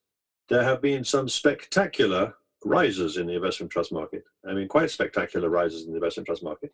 there 0.49 0.62
have 0.62 0.81
been 0.81 1.05
some 1.05 1.29
spectacular 1.29 2.35
rises 2.65 3.17
in 3.17 3.26
the 3.26 3.35
investment 3.35 3.71
trust 3.71 3.93
market. 3.93 4.25
I 4.49 4.55
mean, 4.55 4.69
quite 4.69 4.91
spectacular 4.91 5.49
rises 5.49 5.85
in 5.85 5.91
the 5.91 5.97
investment 5.97 6.26
trust 6.26 6.43
market. 6.43 6.73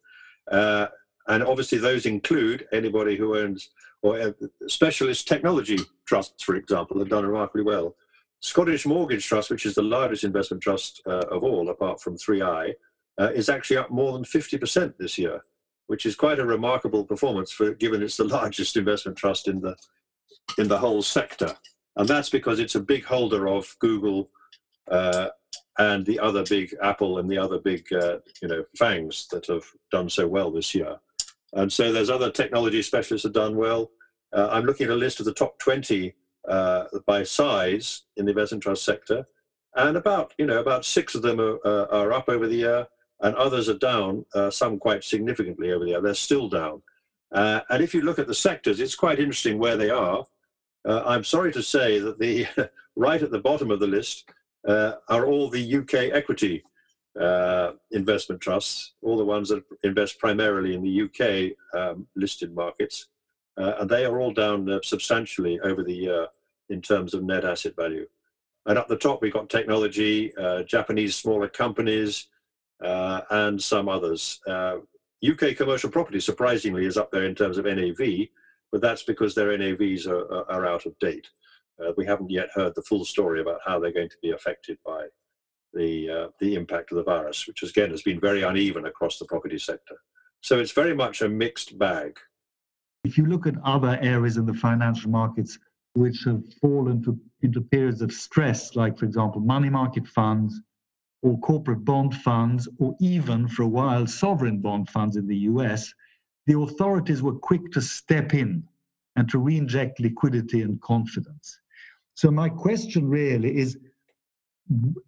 Uh, 0.51 0.87
and 1.29 1.43
obviously, 1.43 1.79
those 1.79 2.07
include 2.07 2.67
anybody 2.73 3.17
who 3.17 3.37
owns 3.37 3.71
or 4.03 4.21
uh, 4.21 4.33
specialist 4.67 5.29
technology 5.29 5.79
trusts, 6.07 6.43
for 6.43 6.57
example, 6.57 6.99
have 6.99 7.09
done 7.09 7.25
remarkably 7.25 7.63
well. 7.63 7.95
Scottish 8.41 8.85
Mortgage 8.85 9.25
Trust, 9.25 9.51
which 9.51 9.65
is 9.65 9.77
the 9.77 9.83
largest 9.83 10.25
investment 10.25 10.63
trust 10.63 11.01
uh, 11.07 11.25
of 11.31 11.45
all, 11.45 11.69
apart 11.71 12.01
from 12.01 12.17
3i, 12.17 12.73
uh, 13.21 13.31
is 13.33 13.49
actually 13.49 13.77
up 13.77 13.91
more 13.91 14.13
than 14.13 14.25
50% 14.25 14.95
this 14.99 15.17
year, 15.17 15.45
which 15.87 16.07
is 16.07 16.17
quite 16.17 16.41
a 16.41 16.45
remarkable 16.45 17.05
performance 17.05 17.53
for 17.53 17.73
given 17.75 18.03
it's 18.03 18.17
the 18.17 18.25
largest 18.25 18.77
investment 18.77 19.17
trust 19.17 19.47
in 19.47 19.61
the 19.61 19.77
in 20.59 20.67
the 20.67 20.79
whole 20.79 21.03
sector. 21.03 21.55
And 21.97 22.09
that's 22.09 22.31
because 22.31 22.59
it's 22.59 22.75
a 22.75 22.81
big 22.81 23.05
holder 23.05 23.49
of 23.49 23.75
Google 23.81 24.31
uh, 24.91 25.29
and 25.79 26.05
the 26.07 26.19
other 26.19 26.45
big 26.45 26.75
Apple 26.83 27.19
and 27.19 27.31
the 27.31 27.39
other 27.39 27.59
big 27.59 27.91
uh, 27.93 28.19
you 28.41 28.49
know 28.49 28.65
FAANGs 28.79 29.29
that 29.29 29.47
have 29.47 29.65
done 29.91 30.09
so 30.09 30.27
well 30.27 30.51
this 30.51 30.75
year. 30.75 30.97
And 31.55 31.73
so 31.73 31.93
there's 31.93 32.11
other 32.11 32.31
technology 32.31 32.83
specialists 32.83 33.25
that 33.25 33.37
have 33.37 33.45
done 33.51 33.57
well. 33.57 33.91
Uh, 34.33 34.49
I'm 34.51 34.65
looking 34.65 34.87
at 34.87 34.93
a 34.93 34.97
list 34.97 35.21
of 35.21 35.27
the 35.27 35.35
top 35.35 35.59
20 35.59 36.15
uh, 36.49 36.85
by 37.07 37.23
size 37.23 38.03
in 38.17 38.25
the 38.25 38.31
investment 38.31 38.63
trust 38.63 38.85
sector, 38.85 39.27
and 39.77 39.97
about 39.97 40.33
you 40.39 40.47
know 40.47 40.61
about 40.61 40.85
six 40.85 41.15
of 41.15 41.23
them 41.23 41.41
are, 41.41 41.59
are 41.67 42.13
up 42.13 42.29
over 42.29 42.49
the 42.49 42.57
year, 42.57 42.87
and 43.21 43.35
others 43.37 43.69
are 43.69 43.79
down. 43.79 44.25
Uh, 44.35 44.51
some 44.51 44.79
quite 44.79 45.05
significantly 45.05 45.73
over 45.73 45.85
the 45.85 45.91
year. 45.93 46.01
They're 46.01 46.15
still 46.15 46.49
down. 46.49 46.83
Uh, 47.33 47.61
and 47.71 47.83
if 47.83 47.95
you 47.95 48.03
look 48.03 48.19
at 48.19 48.27
the 48.27 48.35
sectors, 48.35 48.81
it's 48.81 48.95
quite 48.95 49.19
interesting 49.19 49.59
where 49.59 49.77
they 49.77 49.91
are. 49.91 50.25
Uh, 50.85 51.03
I'm 51.05 51.25
sorry 51.25 51.53
to 51.53 51.63
say 51.63 51.99
that 51.99 52.19
the 52.19 52.47
right 52.97 53.23
at 53.23 53.31
the 53.31 53.39
bottom 53.39 53.71
of 53.71 53.81
the 53.81 53.87
list 53.87 54.31
are 54.67 55.27
all 55.27 55.49
the 55.49 55.77
UK 55.77 56.15
equity 56.15 56.63
uh, 57.21 57.73
investment 57.91 58.41
trusts, 58.41 58.95
all 59.03 59.17
the 59.17 59.25
ones 59.25 59.49
that 59.49 59.63
invest 59.83 60.19
primarily 60.19 60.75
in 60.75 60.83
the 60.83 61.03
UK 61.03 61.53
um, 61.79 62.07
listed 62.17 62.55
markets, 62.55 63.09
uh, 63.59 63.75
and 63.81 63.91
they 63.91 64.05
are 64.05 64.21
all 64.21 64.33
down 64.33 64.71
uh, 64.71 64.79
substantially 64.83 65.61
over 65.61 65.83
the 65.83 65.93
year 65.93 66.27
in 66.71 66.81
terms 66.81 67.13
of 67.13 67.23
net 67.23 67.45
asset 67.45 67.77
value. 67.77 68.07
And 68.65 68.79
up 68.79 68.89
the 68.89 68.97
top, 68.97 69.21
we've 69.21 69.33
got 69.33 69.51
technology, 69.51 70.35
uh, 70.37 70.63
Japanese 70.63 71.17
smaller 71.17 71.49
companies, 71.49 72.29
uh, 72.83 73.23
and 73.31 73.63
some 73.63 73.89
others. 73.89 74.41
UK 74.49 75.43
uh, 75.43 75.55
commercial 75.57 75.91
property, 75.91 76.21
surprisingly, 76.21 76.87
is 76.87 76.97
up 76.97 77.11
there 77.11 77.25
in 77.25 77.35
terms 77.35 77.59
of 77.59 77.67
NAV, 77.67 78.29
but 78.73 78.81
that's 78.81 79.03
because 79.03 79.35
their 79.35 79.57
NAVs 79.57 80.09
are, 80.09 80.51
are 80.51 80.67
out 80.67 80.87
of 80.87 80.99
date. 80.99 81.29
we 81.97 82.07
haven't 82.07 82.31
yet 82.31 82.49
heard 82.55 82.75
the 82.75 82.83
full 82.83 83.05
story 83.05 83.41
about 83.41 83.61
how 83.65 83.79
they're 83.79 83.93
going 83.93 84.09
to 84.09 84.17
be 84.23 84.31
affected 84.31 84.79
by 84.85 85.07
the, 85.75 86.11
uh, 86.11 86.29
the 86.41 86.55
impact 86.55 86.91
of 86.91 86.97
the 86.97 87.05
virus, 87.05 87.47
which 87.47 87.63
again 87.63 87.91
has 87.91 88.03
been 88.03 88.21
very 88.21 88.43
uneven 88.43 88.87
across 88.87 89.19
the 89.19 89.25
property 89.27 89.59
sector. 89.59 89.97
So 90.41 90.59
it's 90.59 90.73
very 90.73 90.95
much 90.95 91.23
a 91.23 91.29
mixed 91.29 91.79
bag. 91.79 92.19
If 93.05 93.17
you 93.19 93.27
look 93.27 93.47
at 93.47 93.55
other 93.65 93.99
areas 94.01 94.37
in 94.37 94.47
the 94.47 94.55
financial 94.55 95.11
markets 95.11 95.59
which 95.95 96.25
have 96.25 96.43
fallen 96.61 97.03
to, 97.05 97.19
into 97.43 97.61
periods 97.61 98.01
of 98.03 98.13
stress, 98.13 98.75
like, 98.77 98.99
for 98.99 99.05
example, 99.05 99.41
money 99.41 99.69
market 99.69 100.07
funds 100.07 100.61
or 101.23 101.39
corporate 101.41 101.85
bond 101.85 102.15
funds, 102.17 102.69
or 102.79 102.97
even 103.01 103.47
for 103.47 103.63
a 103.63 103.69
while, 103.69 104.07
sovereign 104.07 104.59
bond 104.59 104.89
funds 104.89 105.17
in 105.17 105.27
the 105.27 105.37
US, 105.37 105.93
the 106.47 106.59
authorities 106.59 107.23
were 107.23 107.35
quick 107.35 107.71
to 107.73 107.81
step 107.81 108.35
in 108.35 108.65
and 109.17 109.29
to 109.29 109.39
re-inject 109.39 110.01
liquidity 110.01 110.63
and 110.63 110.81
confidence. 110.81 111.59
So 112.15 112.31
my 112.31 112.49
question 112.49 113.09
really 113.09 113.57
is 113.57 113.79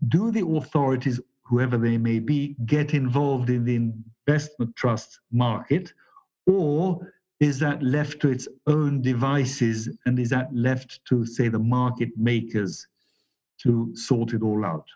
do 0.09 0.31
the 0.31 0.47
authorities, 0.47 1.21
whoever 1.43 1.77
they 1.79 1.99
may 1.99 2.19
be, 2.19 2.57
get 2.67 2.95
involved 2.95 3.51
in 3.51 3.65
the 3.65 3.77
investment 3.77 4.75
trust 4.77 5.21
market, 5.31 5.93
or 6.47 7.13
is 7.41 7.59
that 7.59 7.83
left 7.83 8.21
to 8.21 8.29
its 8.29 8.49
own 8.67 9.03
devices 9.03 9.89
and 10.07 10.19
is 10.19 10.31
that 10.31 10.55
left 10.55 11.01
to, 11.07 11.27
say, 11.27 11.49
the 11.49 11.59
market 11.59 12.11
makers 12.17 12.87
to 13.63 13.95
sort 13.95 14.33
it 14.33 14.43
all 14.43 14.65
out? 14.65 14.87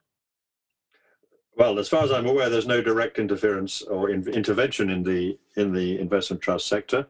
Well, 1.59 1.79
as 1.79 1.89
far 1.89 2.05
as 2.05 2.13
I'm 2.13 2.27
aware, 2.27 2.49
there's 2.49 2.69
no 2.69 2.81
direct 2.81 3.19
interference 3.19 3.83
or 3.83 4.11
in, 4.11 4.27
intervention 4.29 4.91
in 4.91 5.03
the 5.03 5.37
in 5.57 5.73
the 5.73 5.99
investment 5.99 6.41
trust 6.41 6.69
sector. 6.69 7.07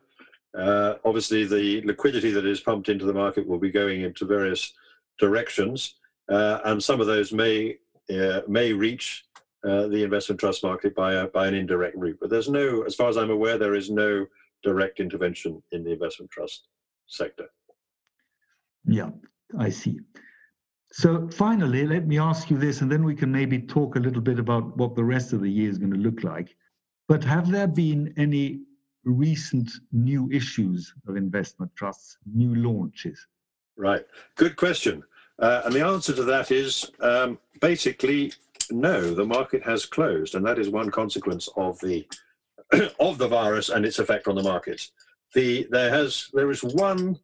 Uh, 0.56 0.94
obviously, 1.04 1.44
the 1.44 1.82
liquidity 1.82 2.30
that 2.32 2.46
is 2.46 2.60
pumped 2.60 2.88
into 2.88 3.04
the 3.04 3.12
market 3.12 3.46
will 3.46 3.58
be 3.58 3.70
going 3.70 4.00
into 4.00 4.24
various 4.24 4.72
directions 5.18 5.94
uh, 6.28 6.60
and 6.64 6.82
some 6.82 7.00
of 7.00 7.06
those 7.06 7.32
may 7.32 7.76
uh, 8.10 8.40
may 8.48 8.72
reach 8.72 9.24
uh, 9.64 9.86
the 9.88 10.02
investment 10.02 10.38
trust 10.40 10.62
market 10.62 10.94
by 10.94 11.14
a, 11.14 11.26
by 11.26 11.46
an 11.46 11.54
indirect 11.54 11.96
route. 11.96 12.18
But 12.20 12.30
there's 12.30 12.48
no, 12.48 12.82
as 12.82 12.94
far 12.94 13.08
as 13.08 13.16
I'm 13.16 13.30
aware, 13.30 13.58
there 13.58 13.74
is 13.74 13.90
no 13.90 14.26
direct 14.62 15.00
intervention 15.00 15.62
in 15.72 15.84
the 15.84 15.92
investment 15.92 16.30
trust 16.30 16.68
sector. 17.06 17.46
Yeah, 18.86 19.10
I 19.58 19.68
see. 19.70 20.00
So 20.98 21.28
finally, 21.28 21.86
let 21.86 22.08
me 22.08 22.18
ask 22.18 22.50
you 22.50 22.58
this, 22.58 22.80
and 22.80 22.90
then 22.90 23.04
we 23.04 23.14
can 23.14 23.30
maybe 23.30 23.60
talk 23.60 23.94
a 23.94 24.00
little 24.00 24.20
bit 24.20 24.40
about 24.40 24.76
what 24.76 24.96
the 24.96 25.04
rest 25.04 25.32
of 25.32 25.40
the 25.40 25.48
year 25.48 25.70
is 25.70 25.78
going 25.78 25.92
to 25.92 25.96
look 25.96 26.24
like. 26.24 26.56
But 27.06 27.22
have 27.22 27.52
there 27.52 27.68
been 27.68 28.12
any 28.16 28.62
recent 29.04 29.70
new 29.92 30.28
issues 30.32 30.92
of 31.06 31.14
investment 31.14 31.70
trusts, 31.76 32.18
new 32.34 32.52
launches? 32.52 33.24
Right. 33.76 34.04
Good 34.34 34.56
question. 34.56 35.04
Uh, 35.38 35.62
and 35.66 35.72
the 35.72 35.86
answer 35.86 36.12
to 36.16 36.24
that 36.24 36.50
is 36.50 36.90
um, 36.98 37.38
basically 37.60 38.32
no. 38.72 39.14
The 39.14 39.24
market 39.24 39.62
has 39.62 39.86
closed, 39.86 40.34
and 40.34 40.44
that 40.46 40.58
is 40.58 40.68
one 40.68 40.90
consequence 40.90 41.48
of 41.56 41.78
the 41.78 42.08
of 42.98 43.18
the 43.18 43.28
virus 43.28 43.68
and 43.68 43.86
its 43.86 44.00
effect 44.00 44.26
on 44.26 44.34
the 44.34 44.42
markets. 44.42 44.90
The 45.34 45.68
there 45.70 45.90
has 45.90 46.28
there 46.32 46.50
is 46.50 46.64
one 46.64 47.20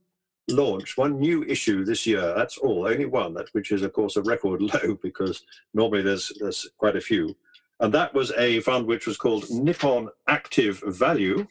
launch, 0.49 0.97
one 0.97 1.19
new 1.19 1.45
issue 1.45 1.85
this 1.85 2.07
year. 2.07 2.35
That's 2.37 2.59
all, 2.59 2.87
only 2.87 3.07
one. 3.07 3.35
That 3.35 3.49
which 3.53 3.73
is 3.73 3.83
of 3.83 3.93
course 3.93 4.17
a 4.17 4.23
record 4.23 4.63
low 4.85 4.99
because 5.03 5.43
normally 5.73 6.03
there's 6.03 6.33
there's 6.41 6.69
quite 6.79 6.97
a 6.97 7.01
few, 7.01 7.35
and 7.81 7.93
that 7.95 8.15
was 8.15 8.33
a 8.33 8.61
fund 8.61 8.87
which 8.87 9.07
was 9.07 9.17
called 9.17 9.51
Nippon 9.51 10.09
Active 10.29 10.83
Value, 10.87 11.47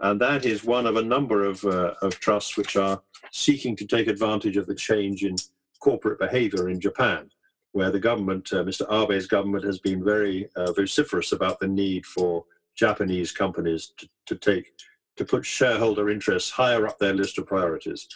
and 0.00 0.20
that 0.20 0.44
is 0.44 0.64
one 0.64 0.86
of 0.86 0.96
a 0.96 1.02
number 1.02 1.44
of 1.44 1.64
uh, 1.64 1.94
of 2.02 2.18
trusts 2.20 2.56
which 2.56 2.76
are 2.76 3.02
seeking 3.32 3.76
to 3.76 3.86
take 3.86 4.08
advantage 4.08 4.56
of 4.56 4.66
the 4.66 4.74
change 4.74 5.24
in 5.24 5.36
corporate 5.80 6.18
behavior 6.18 6.68
in 6.70 6.80
Japan, 6.80 7.30
where 7.72 7.90
the 7.90 8.00
government, 8.00 8.52
uh, 8.52 8.64
Mr. 8.64 8.86
Abe's 8.90 9.26
government, 9.26 9.64
has 9.64 9.78
been 9.78 10.02
very 10.02 10.48
uh, 10.56 10.72
vociferous 10.72 11.32
about 11.32 11.60
the 11.60 11.68
need 11.68 12.04
for 12.06 12.44
Japanese 12.74 13.32
companies 13.32 13.92
to, 13.98 14.08
to 14.26 14.36
take 14.36 14.72
to 15.16 15.24
put 15.24 15.44
shareholder 15.44 16.08
interests 16.10 16.50
higher 16.50 16.86
up 16.86 16.98
their 16.98 17.12
list 17.12 17.38
of 17.38 17.46
priorities. 17.46 18.06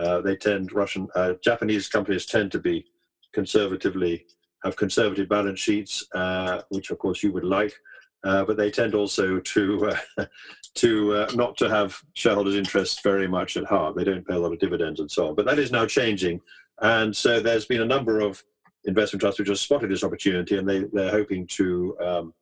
Uh, 0.00 0.20
they 0.20 0.36
tend 0.36 0.72
Russian 0.72 1.08
uh, 1.14 1.34
Japanese 1.44 1.88
companies 1.88 2.26
tend 2.26 2.50
to 2.52 2.58
be 2.58 2.86
conservatively 3.32 4.26
have 4.64 4.76
conservative 4.76 5.28
balance 5.28 5.60
sheets, 5.60 6.04
uh, 6.14 6.62
which 6.68 6.90
of 6.90 6.98
course 6.98 7.22
you 7.22 7.32
would 7.32 7.44
like. 7.44 7.74
Uh, 8.22 8.44
but 8.44 8.58
they 8.58 8.70
tend 8.70 8.94
also 8.94 9.40
to 9.40 9.92
uh, 10.18 10.26
to 10.74 11.14
uh, 11.14 11.30
not 11.34 11.56
to 11.56 11.70
have 11.70 11.98
shareholders' 12.12 12.56
interests 12.56 13.00
very 13.02 13.26
much 13.26 13.56
at 13.56 13.64
heart. 13.64 13.96
They 13.96 14.04
don't 14.04 14.26
pay 14.26 14.34
a 14.34 14.38
lot 14.38 14.52
of 14.52 14.58
dividends 14.58 15.00
and 15.00 15.10
so 15.10 15.28
on. 15.28 15.34
But 15.34 15.46
that 15.46 15.58
is 15.58 15.72
now 15.72 15.86
changing, 15.86 16.40
and 16.82 17.16
so 17.16 17.40
there's 17.40 17.64
been 17.64 17.80
a 17.80 17.86
number 17.86 18.20
of 18.20 18.42
investment 18.84 19.20
trusts 19.20 19.38
which 19.38 19.48
have 19.48 19.58
spotted 19.58 19.90
this 19.90 20.04
opportunity 20.04 20.56
and 20.56 20.68
they, 20.68 20.84
they're 20.84 21.10
hoping 21.10 21.46
to, 21.46 21.94
um, 22.02 22.34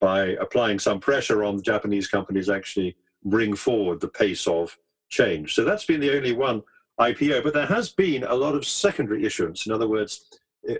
by 0.00 0.36
applying 0.40 0.78
some 0.78 1.00
pressure 1.00 1.42
on 1.42 1.60
Japanese 1.62 2.06
companies, 2.06 2.48
actually 2.48 2.96
bring 3.24 3.54
forward 3.56 4.00
the 4.00 4.08
pace 4.08 4.46
of 4.46 4.76
change. 5.08 5.54
So 5.54 5.64
that's 5.64 5.84
been 5.84 6.00
the 6.00 6.16
only 6.16 6.32
one 6.32 6.62
IPO, 7.00 7.42
but 7.42 7.54
there 7.54 7.66
has 7.66 7.88
been 7.88 8.24
a 8.24 8.34
lot 8.34 8.54
of 8.54 8.66
secondary 8.66 9.24
issuance. 9.24 9.66
In 9.66 9.72
other 9.72 9.88
words, 9.88 10.26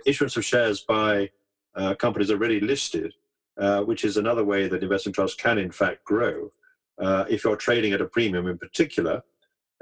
issuance 0.05 0.37
of 0.37 0.45
shares 0.45 0.81
by 0.81 1.29
uh, 1.75 1.95
companies 1.95 2.29
already 2.29 2.59
listed, 2.59 3.13
uh, 3.59 3.81
which 3.81 4.05
is 4.05 4.17
another 4.17 4.43
way 4.43 4.67
that 4.67 4.83
investment 4.83 5.15
trusts 5.15 5.41
can 5.41 5.57
in 5.57 5.71
fact 5.71 6.03
grow. 6.03 6.51
Uh, 6.99 7.25
if 7.29 7.43
you're 7.43 7.55
trading 7.55 7.93
at 7.93 8.01
a 8.01 8.05
premium 8.05 8.47
in 8.47 8.57
particular, 8.57 9.23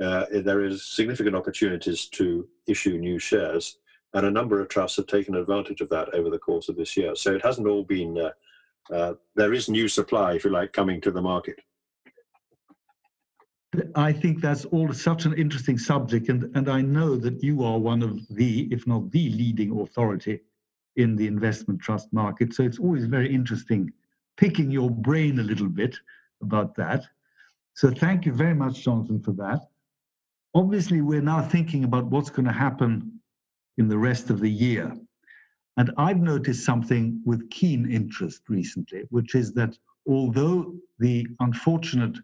uh, 0.02 0.26
there 0.32 0.64
is 0.64 0.86
significant 0.86 1.36
opportunities 1.36 2.06
to 2.06 2.48
issue 2.68 2.98
new 2.98 3.20
shares, 3.20 3.80
and 4.14 4.26
a 4.26 4.32
number 4.32 4.62
of 4.62 4.70
trusts 4.70 4.96
have 4.96 5.08
taken 5.08 5.36
advantage 5.36 5.82
of 5.82 5.90
that 5.90 6.14
over 6.14 6.30
the 6.30 6.40
course 6.40 6.70
of 6.70 6.78
this 6.78 6.96
year. 6.96 7.16
So 7.16 7.34
it 7.34 7.44
hasn't 7.44 7.68
all 7.68 7.84
been, 7.84 8.18
uh, 8.18 8.32
uh, 8.94 9.14
there 9.36 9.54
is 9.54 9.68
new 9.68 9.90
supply, 9.90 10.34
if 10.34 10.46
you 10.46 10.52
like, 10.52 10.72
coming 10.72 11.02
to 11.02 11.12
the 11.12 11.22
market. 11.22 11.60
I 13.96 14.12
think 14.12 14.42
that's 14.42 14.66
all 14.66 14.92
such 14.94 15.26
an 15.26 15.34
interesting 15.34 15.78
subject, 15.78 16.30
and, 16.30 16.56
and 16.56 16.70
I 16.70 16.82
know 16.82 17.16
that 17.18 17.44
you 17.44 17.64
are 17.64 17.78
one 17.78 18.02
of 18.02 18.20
the, 18.30 18.68
if 18.72 18.88
not 18.88 19.12
the 19.12 19.30
leading 19.30 19.80
authority 19.80 20.42
in 20.96 21.16
the 21.16 21.28
investment 21.28 21.80
trust 21.80 22.12
market. 22.12 22.54
So 22.54 22.64
it's 22.64 22.80
always 22.80 23.06
very 23.06 23.34
interesting 23.34 23.92
picking 24.38 24.72
your 24.72 24.90
brain 24.90 25.40
a 25.40 25.44
little 25.44 25.70
bit 25.70 25.96
about 26.42 26.76
that. 26.76 27.06
So 27.76 27.92
thank 27.92 28.26
you 28.26 28.34
very 28.34 28.56
much, 28.56 28.84
Jonathan, 28.84 29.22
for 29.22 29.34
that 29.34 29.70
obviously 30.56 31.02
we're 31.02 31.22
now 31.22 31.42
thinking 31.42 31.84
about 31.84 32.06
what's 32.06 32.30
going 32.30 32.46
to 32.46 32.52
happen 32.52 33.20
in 33.78 33.88
the 33.88 33.98
rest 33.98 34.30
of 34.30 34.40
the 34.40 34.50
year. 34.50 34.94
And 35.78 35.92
I've 35.98 36.20
noticed 36.20 36.66
something 36.66 37.22
with 37.26 37.50
keen 37.50 37.90
interest 37.90 38.42
recently, 38.50 39.04
which 39.10 39.36
is 39.36 39.54
that 39.54 39.78
although 40.08 40.76
the 40.98 41.28
unfortunate 41.40 42.18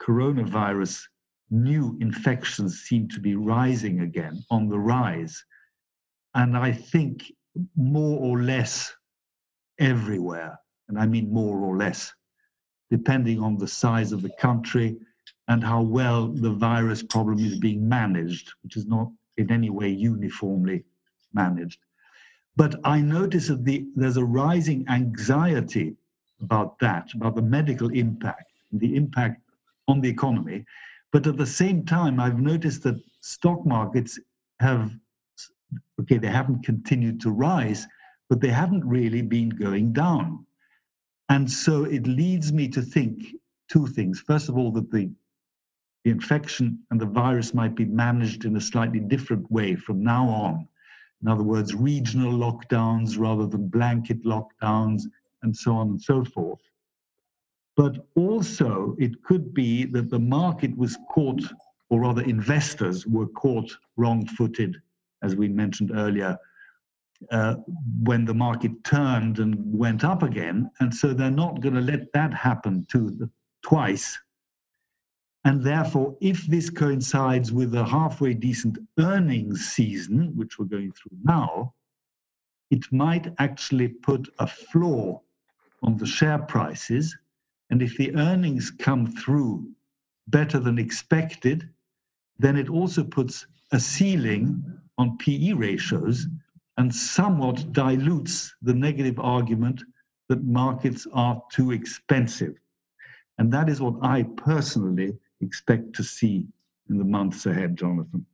coronavirus 0.00 1.02
new 1.50 1.96
infections 2.00 2.80
seem 2.80 3.08
to 3.08 3.20
be 3.20 3.34
rising 3.34 4.00
again, 4.00 4.44
on 4.50 4.68
the 4.68 4.78
rise, 4.78 5.44
and 6.34 6.56
I 6.56 6.72
think 6.72 7.32
more 7.76 8.18
or 8.20 8.42
less 8.42 8.92
everywhere, 9.78 10.58
and 10.88 10.98
I 10.98 11.06
mean 11.06 11.32
more 11.32 11.58
or 11.58 11.76
less, 11.76 12.12
depending 12.90 13.40
on 13.40 13.56
the 13.56 13.68
size 13.68 14.12
of 14.12 14.22
the 14.22 14.32
country 14.40 14.96
and 15.48 15.62
how 15.62 15.82
well 15.82 16.28
the 16.28 16.50
virus 16.50 17.02
problem 17.02 17.38
is 17.38 17.58
being 17.58 17.88
managed, 17.88 18.52
which 18.62 18.76
is 18.76 18.86
not 18.86 19.10
in 19.36 19.50
any 19.50 19.70
way 19.70 19.88
uniformly 19.88 20.84
managed. 21.32 21.78
But 22.56 22.76
I 22.84 23.00
notice 23.00 23.48
that 23.48 23.64
the, 23.64 23.86
there's 23.96 24.16
a 24.16 24.24
rising 24.24 24.86
anxiety 24.88 25.96
about 26.40 26.78
that, 26.78 27.12
about 27.14 27.34
the 27.34 27.42
medical 27.42 27.90
impact, 27.90 28.50
the 28.72 28.94
impact 28.96 29.40
on 29.88 30.00
the 30.00 30.08
economy. 30.08 30.64
But 31.12 31.26
at 31.26 31.36
the 31.36 31.46
same 31.46 31.84
time, 31.84 32.18
I've 32.18 32.40
noticed 32.40 32.82
that 32.84 33.00
stock 33.20 33.64
markets 33.64 34.18
have, 34.60 34.92
okay, 36.00 36.18
they 36.18 36.28
haven't 36.28 36.64
continued 36.64 37.20
to 37.22 37.30
rise, 37.30 37.86
but 38.28 38.40
they 38.40 38.48
haven't 38.48 38.84
really 38.84 39.22
been 39.22 39.50
going 39.50 39.92
down. 39.92 40.46
And 41.28 41.50
so 41.50 41.84
it 41.84 42.06
leads 42.06 42.52
me 42.52 42.68
to 42.68 42.82
think 42.82 43.22
two 43.68 43.86
things. 43.86 44.20
First 44.20 44.48
of 44.48 44.58
all, 44.58 44.72
that 44.72 44.90
the, 44.90 45.10
the 46.04 46.10
infection 46.10 46.80
and 46.90 47.00
the 47.00 47.06
virus 47.06 47.54
might 47.54 47.74
be 47.74 47.84
managed 47.84 48.44
in 48.44 48.56
a 48.56 48.60
slightly 48.60 49.00
different 49.00 49.50
way 49.50 49.74
from 49.74 50.02
now 50.02 50.28
on. 50.28 50.68
In 51.22 51.28
other 51.28 51.42
words, 51.42 51.74
regional 51.74 52.32
lockdowns 52.32 53.18
rather 53.18 53.46
than 53.46 53.68
blanket 53.68 54.22
lockdowns, 54.24 55.04
and 55.42 55.56
so 55.56 55.74
on 55.74 55.88
and 55.88 56.02
so 56.02 56.24
forth. 56.24 56.60
But 57.76 58.06
also, 58.14 58.94
it 58.98 59.22
could 59.24 59.52
be 59.52 59.84
that 59.86 60.10
the 60.10 60.18
market 60.18 60.76
was 60.76 60.96
caught, 61.10 61.42
or 61.90 62.00
rather, 62.00 62.22
investors 62.22 63.06
were 63.06 63.26
caught 63.28 63.76
wrong 63.96 64.26
footed, 64.26 64.76
as 65.22 65.34
we 65.34 65.48
mentioned 65.48 65.90
earlier, 65.92 66.38
uh, 67.30 67.56
when 68.02 68.24
the 68.24 68.34
market 68.34 68.72
turned 68.84 69.38
and 69.38 69.56
went 69.76 70.04
up 70.04 70.22
again. 70.22 70.70
And 70.80 70.94
so 70.94 71.12
they're 71.12 71.30
not 71.30 71.60
going 71.60 71.74
to 71.74 71.80
let 71.80 72.12
that 72.12 72.32
happen 72.32 72.86
to 72.90 73.10
the, 73.10 73.30
twice. 73.62 74.18
And 75.44 75.62
therefore, 75.62 76.16
if 76.20 76.46
this 76.46 76.70
coincides 76.70 77.52
with 77.52 77.74
a 77.74 77.84
halfway 77.84 78.34
decent 78.34 78.78
earnings 78.98 79.66
season, 79.66 80.32
which 80.36 80.58
we're 80.58 80.64
going 80.66 80.92
through 80.92 81.18
now, 81.22 81.74
it 82.70 82.90
might 82.92 83.32
actually 83.38 83.88
put 83.88 84.28
a 84.38 84.46
floor 84.46 85.20
on 85.82 85.96
the 85.98 86.06
share 86.06 86.38
prices 86.38 87.16
and 87.70 87.82
if 87.82 87.96
the 87.96 88.14
earnings 88.16 88.70
come 88.70 89.06
through 89.06 89.68
better 90.28 90.58
than 90.58 90.78
expected, 90.78 91.68
then 92.38 92.56
it 92.56 92.68
also 92.68 93.04
puts 93.04 93.46
a 93.72 93.80
ceiling 93.80 94.62
on 94.98 95.18
PE 95.18 95.52
ratios 95.52 96.26
and 96.76 96.94
somewhat 96.94 97.72
dilutes 97.72 98.54
the 98.62 98.74
negative 98.74 99.18
argument 99.18 99.82
that 100.28 100.42
markets 100.44 101.06
are 101.12 101.42
too 101.52 101.72
expensive. 101.72 102.54
And 103.38 103.52
that 103.52 103.68
is 103.68 103.80
what 103.80 103.94
I 104.02 104.22
personally 104.36 105.16
expect 105.40 105.94
to 105.96 106.02
see 106.02 106.46
in 106.88 106.98
the 106.98 107.04
months 107.04 107.46
ahead, 107.46 107.76
Jonathan. 107.76 108.24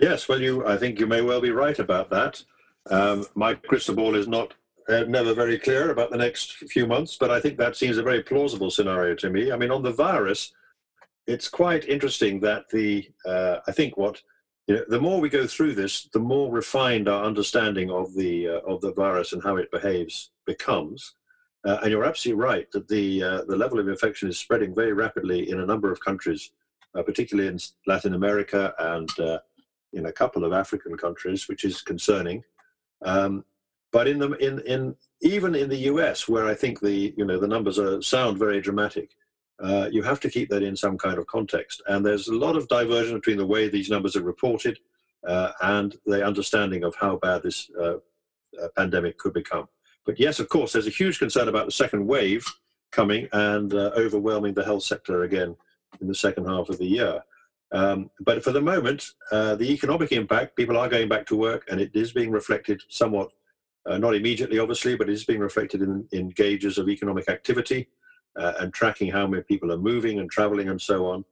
Yes, 0.00 0.28
well, 0.28 0.40
you, 0.40 0.66
I 0.66 0.76
think 0.76 0.98
you 0.98 1.06
may 1.06 1.20
well 1.20 1.40
be 1.40 1.50
right 1.50 1.78
about 1.78 2.10
that. 2.10 2.42
Um, 2.90 3.26
my 3.34 3.54
crystal 3.54 3.94
ball 3.94 4.14
is 4.14 4.28
not 4.28 4.54
uh, 4.88 5.04
never 5.08 5.34
very 5.34 5.58
clear 5.58 5.90
about 5.90 6.10
the 6.10 6.16
next 6.16 6.52
few 6.70 6.86
months, 6.86 7.16
but 7.18 7.30
I 7.30 7.40
think 7.40 7.58
that 7.58 7.76
seems 7.76 7.96
a 7.96 8.02
very 8.02 8.22
plausible 8.22 8.70
scenario 8.70 9.14
to 9.16 9.30
me. 9.30 9.50
I 9.52 9.56
mean, 9.56 9.70
on 9.70 9.82
the 9.82 9.92
virus, 9.92 10.52
it's 11.26 11.48
quite 11.48 11.88
interesting 11.88 12.40
that 12.40 12.68
the 12.70 13.08
uh, 13.24 13.56
I 13.66 13.72
think 13.72 13.96
what 13.96 14.20
you 14.66 14.76
know, 14.76 14.84
the 14.88 15.00
more 15.00 15.20
we 15.20 15.28
go 15.28 15.46
through 15.46 15.74
this, 15.74 16.08
the 16.12 16.18
more 16.18 16.50
refined 16.50 17.08
our 17.08 17.24
understanding 17.24 17.90
of 17.90 18.14
the 18.14 18.48
uh, 18.48 18.60
of 18.60 18.80
the 18.80 18.92
virus 18.92 19.32
and 19.32 19.42
how 19.42 19.56
it 19.56 19.70
behaves 19.70 20.30
becomes. 20.46 21.14
Uh, 21.66 21.78
and 21.82 21.90
you're 21.90 22.04
absolutely 22.04 22.42
right 22.42 22.70
that 22.72 22.88
the 22.88 23.22
uh, 23.22 23.44
the 23.44 23.56
level 23.56 23.78
of 23.78 23.88
infection 23.88 24.28
is 24.28 24.38
spreading 24.38 24.74
very 24.74 24.92
rapidly 24.92 25.50
in 25.50 25.60
a 25.60 25.66
number 25.66 25.90
of 25.90 26.00
countries, 26.00 26.50
uh, 26.94 27.02
particularly 27.02 27.48
in 27.48 27.58
Latin 27.86 28.14
America 28.14 28.74
and 28.78 29.08
in 29.94 30.06
a 30.06 30.12
couple 30.12 30.44
of 30.44 30.52
African 30.52 30.96
countries, 30.96 31.48
which 31.48 31.64
is 31.64 31.80
concerning. 31.80 32.42
Um, 33.02 33.44
but 33.94 34.08
in 34.08 34.18
the 34.18 34.32
in 34.46 34.58
in 34.66 34.96
even 35.20 35.54
in 35.54 35.68
the 35.68 35.82
US, 35.92 36.28
where 36.28 36.46
I 36.46 36.54
think 36.54 36.80
the 36.80 37.14
you 37.16 37.24
know 37.24 37.38
the 37.38 37.46
numbers 37.54 37.78
are 37.78 38.02
sound 38.02 38.36
very 38.38 38.60
dramatic, 38.60 39.10
uh, 39.62 39.88
you 39.90 40.02
have 40.02 40.18
to 40.20 40.28
keep 40.28 40.48
that 40.50 40.64
in 40.64 40.76
some 40.76 40.98
kind 40.98 41.16
of 41.16 41.28
context. 41.28 41.80
And 41.86 42.04
there's 42.04 42.26
a 42.26 42.34
lot 42.34 42.56
of 42.56 42.66
diversion 42.66 43.14
between 43.14 43.36
the 43.36 43.46
way 43.46 43.68
these 43.68 43.88
numbers 43.88 44.16
are 44.16 44.22
reported 44.22 44.80
uh, 45.28 45.52
and 45.62 45.96
the 46.06 46.26
understanding 46.26 46.82
of 46.82 46.96
how 46.96 47.16
bad 47.26 47.44
this 47.44 47.70
uh, 47.80 47.98
uh 48.60 48.68
pandemic 48.76 49.16
could 49.16 49.32
become. 49.32 49.68
But 50.04 50.18
yes, 50.18 50.40
of 50.40 50.48
course, 50.48 50.72
there's 50.72 50.88
a 50.88 51.00
huge 51.02 51.20
concern 51.20 51.46
about 51.48 51.66
the 51.66 51.78
second 51.84 52.04
wave 52.04 52.44
coming 52.90 53.28
and 53.32 53.72
uh, 53.72 53.92
overwhelming 53.96 54.54
the 54.54 54.64
health 54.64 54.82
sector 54.82 55.22
again 55.22 55.54
in 56.00 56.08
the 56.08 56.20
second 56.26 56.46
half 56.46 56.68
of 56.68 56.78
the 56.78 56.92
year. 56.98 57.22
Um, 57.70 58.10
but 58.18 58.42
for 58.42 58.50
the 58.50 58.60
moment, 58.60 59.04
uh, 59.30 59.54
the 59.54 59.70
economic 59.72 60.10
impact, 60.10 60.56
people 60.56 60.76
are 60.76 60.88
going 60.88 61.08
back 61.08 61.26
to 61.26 61.36
work 61.36 61.62
and 61.70 61.80
it 61.80 61.92
is 61.94 62.12
being 62.12 62.32
reflected 62.32 62.82
somewhat 62.88 63.30
uh, 63.86 63.98
not 63.98 64.14
immediately, 64.14 64.58
obviously, 64.58 64.96
but 64.96 65.08
it's 65.08 65.24
being 65.24 65.40
reflected 65.40 65.82
in, 65.82 66.06
in 66.12 66.30
gauges 66.30 66.78
of 66.78 66.88
economic 66.88 67.28
activity 67.28 67.88
uh, 68.36 68.54
and 68.60 68.72
tracking 68.72 69.10
how 69.10 69.26
many 69.26 69.42
people 69.42 69.72
are 69.72 69.78
moving 69.78 70.18
and 70.18 70.30
traveling 70.30 70.68
and 70.68 70.80
so 70.80 71.06
on. 71.06 71.24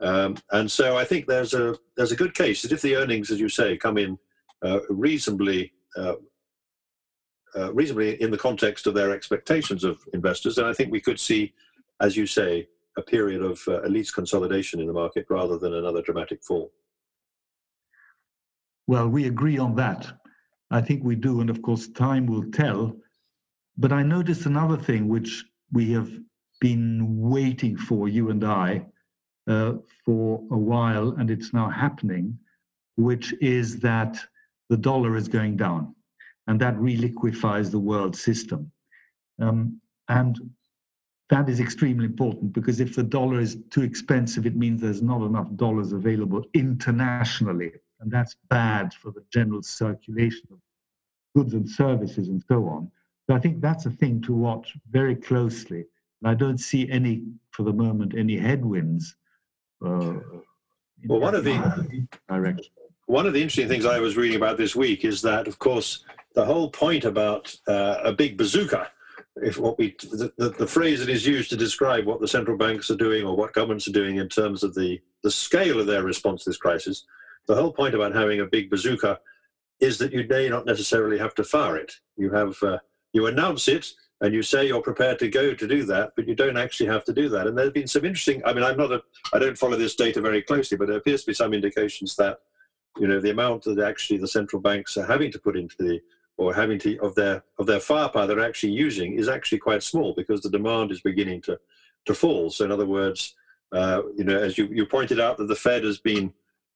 Um, 0.00 0.36
and 0.52 0.70
so 0.70 0.96
I 0.96 1.04
think 1.04 1.26
there's 1.26 1.54
a 1.54 1.74
there's 1.96 2.12
a 2.12 2.16
good 2.16 2.34
case 2.34 2.62
that 2.62 2.72
if 2.72 2.82
the 2.82 2.96
earnings, 2.96 3.30
as 3.30 3.40
you 3.40 3.48
say, 3.48 3.76
come 3.76 3.96
in 3.96 4.18
uh, 4.62 4.80
reasonably 4.90 5.72
uh, 5.96 6.14
uh, 7.56 7.72
reasonably 7.72 8.20
in 8.20 8.30
the 8.30 8.38
context 8.38 8.86
of 8.86 8.94
their 8.94 9.10
expectations 9.10 9.84
of 9.84 9.98
investors, 10.12 10.56
then 10.56 10.66
I 10.66 10.74
think 10.74 10.92
we 10.92 11.00
could 11.00 11.18
see, 11.18 11.54
as 12.00 12.16
you 12.16 12.26
say, 12.26 12.68
a 12.98 13.02
period 13.02 13.42
of 13.42 13.62
uh, 13.68 13.76
at 13.76 13.90
least 13.90 14.14
consolidation 14.14 14.80
in 14.80 14.86
the 14.86 14.92
market 14.92 15.26
rather 15.30 15.58
than 15.58 15.74
another 15.74 16.02
dramatic 16.02 16.42
fall. 16.44 16.70
Well, 18.86 19.08
we 19.08 19.26
agree 19.26 19.58
on 19.58 19.74
that. 19.76 20.12
I 20.70 20.80
think 20.80 21.04
we 21.04 21.14
do, 21.14 21.40
and 21.40 21.50
of 21.50 21.62
course, 21.62 21.88
time 21.88 22.26
will 22.26 22.50
tell. 22.50 22.96
But 23.78 23.92
I 23.92 24.02
noticed 24.02 24.46
another 24.46 24.76
thing 24.76 25.08
which 25.08 25.44
we 25.72 25.92
have 25.92 26.10
been 26.60 27.20
waiting 27.20 27.76
for, 27.76 28.08
you 28.08 28.30
and 28.30 28.44
I, 28.44 28.86
uh, 29.46 29.74
for 30.04 30.42
a 30.50 30.58
while, 30.58 31.10
and 31.18 31.30
it's 31.30 31.52
now 31.52 31.68
happening, 31.68 32.38
which 32.96 33.34
is 33.40 33.78
that 33.80 34.18
the 34.68 34.76
dollar 34.76 35.16
is 35.16 35.28
going 35.28 35.56
down, 35.56 35.94
and 36.46 36.60
that 36.60 36.76
reliquefies 36.76 37.70
the 37.70 37.78
world 37.78 38.16
system. 38.16 38.72
Um, 39.38 39.80
and 40.08 40.38
that 41.28 41.48
is 41.48 41.60
extremely 41.60 42.06
important 42.06 42.52
because 42.52 42.80
if 42.80 42.94
the 42.94 43.02
dollar 43.02 43.40
is 43.40 43.58
too 43.70 43.82
expensive, 43.82 44.46
it 44.46 44.56
means 44.56 44.80
there's 44.80 45.02
not 45.02 45.22
enough 45.22 45.54
dollars 45.56 45.92
available 45.92 46.44
internationally 46.54 47.72
and 48.00 48.10
that's 48.10 48.36
bad 48.48 48.92
for 48.94 49.10
the 49.10 49.24
general 49.32 49.62
circulation 49.62 50.46
of 50.50 50.58
goods 51.34 51.54
and 51.54 51.68
services 51.68 52.28
and 52.28 52.42
so 52.48 52.66
on. 52.66 52.90
So 53.28 53.34
I 53.34 53.40
think 53.40 53.60
that's 53.60 53.86
a 53.86 53.90
thing 53.90 54.20
to 54.22 54.32
watch 54.32 54.74
very 54.90 55.16
closely. 55.16 55.84
And 56.22 56.30
I 56.30 56.34
don't 56.34 56.58
see 56.58 56.90
any, 56.90 57.24
for 57.50 57.62
the 57.62 57.72
moment, 57.72 58.14
any 58.16 58.36
headwinds. 58.36 59.16
Uh, 59.84 60.14
well, 61.06 61.20
one 61.20 61.34
of 61.34 61.44
the 61.44 62.08
direction. 62.28 62.72
One 63.06 63.26
of 63.26 63.34
the 63.34 63.40
interesting 63.40 63.68
things 63.68 63.84
I 63.84 64.00
was 64.00 64.16
reading 64.16 64.36
about 64.36 64.56
this 64.56 64.74
week 64.74 65.04
is 65.04 65.22
that, 65.22 65.46
of 65.46 65.58
course, 65.58 66.04
the 66.34 66.44
whole 66.44 66.70
point 66.70 67.04
about 67.04 67.54
uh, 67.68 67.98
a 68.02 68.12
big 68.12 68.36
bazooka, 68.36 68.90
if 69.36 69.58
what 69.58 69.78
we 69.78 69.94
the, 70.00 70.32
the, 70.38 70.48
the, 70.50 70.66
phrase 70.66 71.00
that 71.00 71.08
is 71.08 71.26
used 71.26 71.50
to 71.50 71.56
describe 71.56 72.06
what 72.06 72.20
the 72.20 72.28
central 72.28 72.56
banks 72.56 72.90
are 72.90 72.96
doing 72.96 73.24
or 73.24 73.36
what 73.36 73.52
governments 73.52 73.86
are 73.86 73.92
doing 73.92 74.16
in 74.16 74.28
terms 74.28 74.62
of 74.62 74.74
the 74.74 75.00
the 75.22 75.30
scale 75.30 75.78
of 75.78 75.86
their 75.86 76.02
response 76.02 76.44
to 76.44 76.50
this 76.50 76.56
crisis, 76.56 77.04
the 77.46 77.54
whole 77.54 77.72
point 77.72 77.94
about 77.94 78.14
having 78.14 78.40
a 78.40 78.46
big 78.46 78.70
bazooka 78.70 79.18
is 79.80 79.98
that 79.98 80.12
you 80.12 80.26
may 80.28 80.48
not 80.48 80.66
necessarily 80.66 81.18
have 81.18 81.34
to 81.34 81.44
fire 81.44 81.76
it. 81.76 81.92
You 82.16 82.30
have 82.30 82.60
uh, 82.62 82.78
you 83.12 83.26
announce 83.26 83.68
it 83.68 83.86
and 84.20 84.32
you 84.32 84.42
say 84.42 84.66
you're 84.66 84.82
prepared 84.82 85.18
to 85.18 85.28
go 85.28 85.54
to 85.54 85.66
do 85.66 85.84
that, 85.84 86.12
but 86.16 86.26
you 86.26 86.34
don't 86.34 86.56
actually 86.56 86.86
have 86.86 87.04
to 87.04 87.12
do 87.12 87.28
that. 87.28 87.46
And 87.46 87.56
there's 87.56 87.72
been 87.72 87.86
some 87.86 88.04
interesting. 88.04 88.42
I 88.46 88.52
mean, 88.54 88.64
I'm 88.64 88.76
not 88.76 88.92
a. 88.92 89.02
I 89.32 89.38
don't 89.38 89.58
follow 89.58 89.76
this 89.76 89.94
data 89.94 90.20
very 90.20 90.42
closely, 90.42 90.76
but 90.76 90.88
there 90.88 90.96
appears 90.96 91.22
to 91.22 91.28
be 91.28 91.34
some 91.34 91.52
indications 91.52 92.16
that 92.16 92.38
you 92.98 93.06
know 93.06 93.20
the 93.20 93.30
amount 93.30 93.64
that 93.64 93.78
actually 93.78 94.18
the 94.18 94.28
central 94.28 94.60
banks 94.60 94.96
are 94.96 95.06
having 95.06 95.30
to 95.32 95.38
put 95.38 95.56
into 95.56 95.76
the 95.78 96.00
or 96.38 96.54
having 96.54 96.78
to 96.78 96.98
of 97.00 97.14
their 97.14 97.44
of 97.58 97.66
their 97.66 97.80
firepower 97.80 98.26
they're 98.26 98.40
actually 98.40 98.72
using 98.72 99.18
is 99.18 99.28
actually 99.28 99.58
quite 99.58 99.82
small 99.82 100.14
because 100.14 100.40
the 100.40 100.50
demand 100.50 100.90
is 100.90 101.00
beginning 101.00 101.42
to 101.42 101.58
to 102.06 102.14
fall. 102.14 102.50
So 102.50 102.64
in 102.64 102.72
other 102.72 102.86
words, 102.86 103.34
uh, 103.72 104.02
you 104.16 104.24
know, 104.24 104.38
as 104.38 104.56
you, 104.56 104.68
you 104.72 104.86
pointed 104.86 105.20
out 105.20 105.36
that 105.38 105.48
the 105.48 105.56
Fed 105.56 105.84
has 105.84 105.98
been 105.98 106.32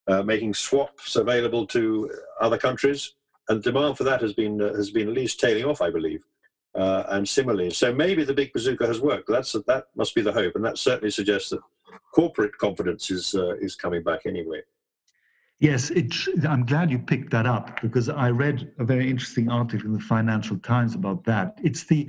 uh, 0.06 0.22
making 0.22 0.54
swaps 0.54 1.16
available 1.16 1.66
to 1.66 2.10
other 2.40 2.58
countries. 2.58 3.14
and 3.48 3.62
demand 3.62 3.96
for 3.98 4.04
that 4.04 4.20
has 4.20 4.32
been 4.32 4.60
uh, 4.60 4.74
has 4.74 4.90
been 4.90 5.08
at 5.08 5.14
least 5.14 5.40
tailing 5.40 5.64
off, 5.64 5.82
I 5.82 5.90
believe. 5.90 6.24
Uh, 6.74 7.02
and 7.08 7.28
similarly, 7.28 7.70
so 7.70 7.92
maybe 7.92 8.22
the 8.22 8.32
big 8.32 8.52
bazooka 8.52 8.86
has 8.86 9.00
worked. 9.00 9.28
That's 9.28 9.52
that 9.52 9.86
must 9.96 10.14
be 10.14 10.22
the 10.22 10.32
hope, 10.32 10.54
and 10.54 10.64
that 10.64 10.78
certainly 10.78 11.10
suggests 11.10 11.50
that 11.50 11.60
corporate 12.14 12.56
confidence 12.58 13.10
is 13.10 13.34
uh, 13.34 13.56
is 13.56 13.74
coming 13.74 14.02
back 14.02 14.20
anyway. 14.24 14.62
Yes, 15.58 15.90
it, 15.90 16.14
I'm 16.48 16.64
glad 16.64 16.90
you 16.90 16.98
picked 16.98 17.30
that 17.32 17.44
up 17.44 17.82
because 17.82 18.08
I 18.08 18.30
read 18.30 18.72
a 18.78 18.84
very 18.84 19.10
interesting 19.10 19.50
article 19.50 19.88
in 19.88 19.92
the 19.92 20.00
Financial 20.00 20.58
Times 20.58 20.94
about 20.94 21.24
that. 21.24 21.58
It's 21.62 21.84
the 21.84 22.08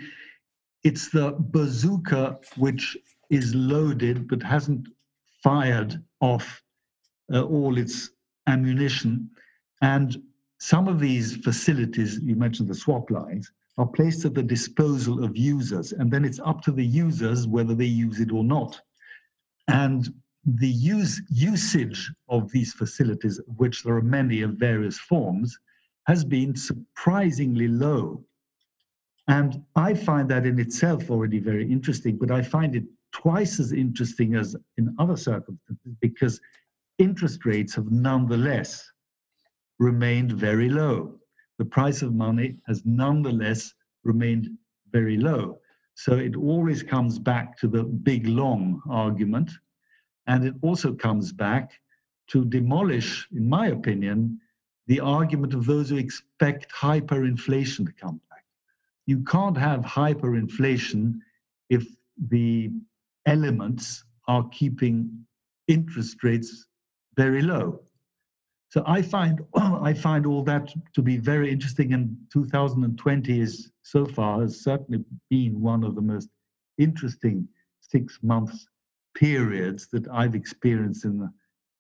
it's 0.84 1.10
the 1.10 1.36
bazooka 1.38 2.40
which 2.58 2.98
is 3.30 3.54
loaded 3.56 4.28
but 4.28 4.42
hasn't 4.42 4.88
fired 5.44 6.02
off 6.22 6.62
uh, 7.34 7.44
all 7.44 7.78
its 7.78 8.12
ammunition, 8.48 9.30
and 9.82 10.22
some 10.60 10.88
of 10.88 11.00
these 11.00 11.38
facilities 11.38 12.20
you 12.20 12.36
mentioned 12.36 12.70
the 12.70 12.76
swap 12.76 13.10
lines 13.10 13.52
are 13.78 13.88
placed 13.88 14.26
at 14.26 14.36
the 14.36 14.44
disposal 14.44 15.24
of 15.24 15.36
users, 15.36 15.92
and 15.92 16.12
then 16.12 16.24
it's 16.24 16.40
up 16.46 16.62
to 16.62 16.72
the 16.72 16.86
users 16.86 17.48
whether 17.48 17.74
they 17.74 17.86
use 17.86 18.20
it 18.20 18.32
or 18.32 18.44
not. 18.44 18.80
And 19.68 20.14
the 20.46 20.68
use, 20.68 21.22
usage 21.30 22.12
of 22.30 22.52
these 22.52 22.74
facilities, 22.74 23.40
which 23.58 23.84
there 23.84 23.96
are 23.96 24.02
many 24.02 24.42
of 24.42 24.52
various 24.52 25.00
forms, 25.00 25.58
has 26.08 26.24
been 26.24 26.56
surprisingly 26.56 27.68
low. 27.68 28.24
And 29.28 29.64
I 29.76 29.94
find 29.94 30.30
that 30.30 30.46
in 30.46 30.60
itself 30.60 31.10
already 31.10 31.40
very 31.40 31.72
interesting, 31.72 32.18
but 32.18 32.32
I 32.32 32.42
find 32.42 32.76
it 32.76 32.84
twice 33.12 33.60
as 33.60 33.72
interesting 33.72 34.36
as 34.36 34.56
in 34.78 34.96
other 35.00 35.16
circumstances 35.16 35.96
because 36.02 36.40
interest 37.02 37.46
rates 37.46 37.74
have 37.74 37.92
nonetheless 37.92 38.92
remained 39.80 40.32
very 40.34 40.70
low. 40.70 41.20
The 41.58 41.66
price 41.66 42.04
of 42.04 42.14
money 42.14 42.58
has 42.68 42.84
nonetheless 42.86 43.74
remained 44.04 44.50
very 44.92 45.18
low. 45.18 45.60
So 45.96 46.14
it 46.14 46.36
always 46.36 46.84
comes 46.84 47.18
back 47.18 47.58
to 47.60 47.68
the 47.68 47.84
big 47.84 48.28
long 48.28 48.82
argument 48.90 49.52
and 50.28 50.46
it 50.46 50.54
also 50.62 50.94
comes 50.94 51.34
back 51.34 51.72
to 52.28 52.46
demolish, 52.46 53.28
in 53.32 53.50
my 53.50 53.68
opinion, 53.68 54.40
the 54.88 55.00
argument 55.00 55.54
of 55.56 55.66
those 55.66 55.90
who 55.90 55.98
expect 55.98 56.72
hyperinflation 56.72 57.86
to 57.88 57.94
come 57.94 58.22
back. 58.30 58.46
You 59.08 59.24
can't 59.24 59.58
have 59.58 59.82
hyperinflation 59.82 61.20
if 61.70 61.86
the 62.30 62.72
elements 63.26 64.04
are 64.28 64.48
keeping 64.50 65.26
interest 65.68 66.24
rates 66.24 66.68
very 67.16 67.42
low. 67.42 67.82
So 68.70 68.84
I 68.86 69.02
find 69.02 69.42
I 69.56 69.94
find 69.94 70.26
all 70.26 70.44
that 70.44 70.74
to 70.94 71.02
be 71.02 71.18
very 71.18 71.52
interesting, 71.52 71.94
and 71.94 72.16
2020 72.32 73.40
is 73.40 73.72
so 73.84 74.06
far 74.06 74.42
has 74.42 74.64
certainly 74.64 75.04
been 75.30 75.60
one 75.60 75.84
of 75.84 75.96
the 75.96 76.02
most 76.02 76.30
interesting 76.78 77.48
six 77.82 78.20
months 78.24 78.68
periods 79.14 79.88
that 79.92 80.08
I've 80.08 80.36
experienced 80.36 81.04
in, 81.04 81.30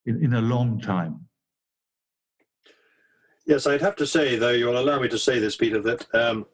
in, 0.06 0.24
in 0.24 0.34
a 0.34 0.42
long 0.42 0.80
time. 0.82 1.26
Yes, 3.46 3.66
I'd 3.68 3.82
have 3.82 3.96
to 3.96 4.06
say, 4.06 4.36
though, 4.36 4.52
you'll 4.52 4.78
allow 4.78 5.00
me 5.00 5.08
to 5.10 5.18
say 5.18 5.40
this, 5.40 5.56
Peter, 5.56 5.82
that 5.82 6.06
um, 6.14 6.46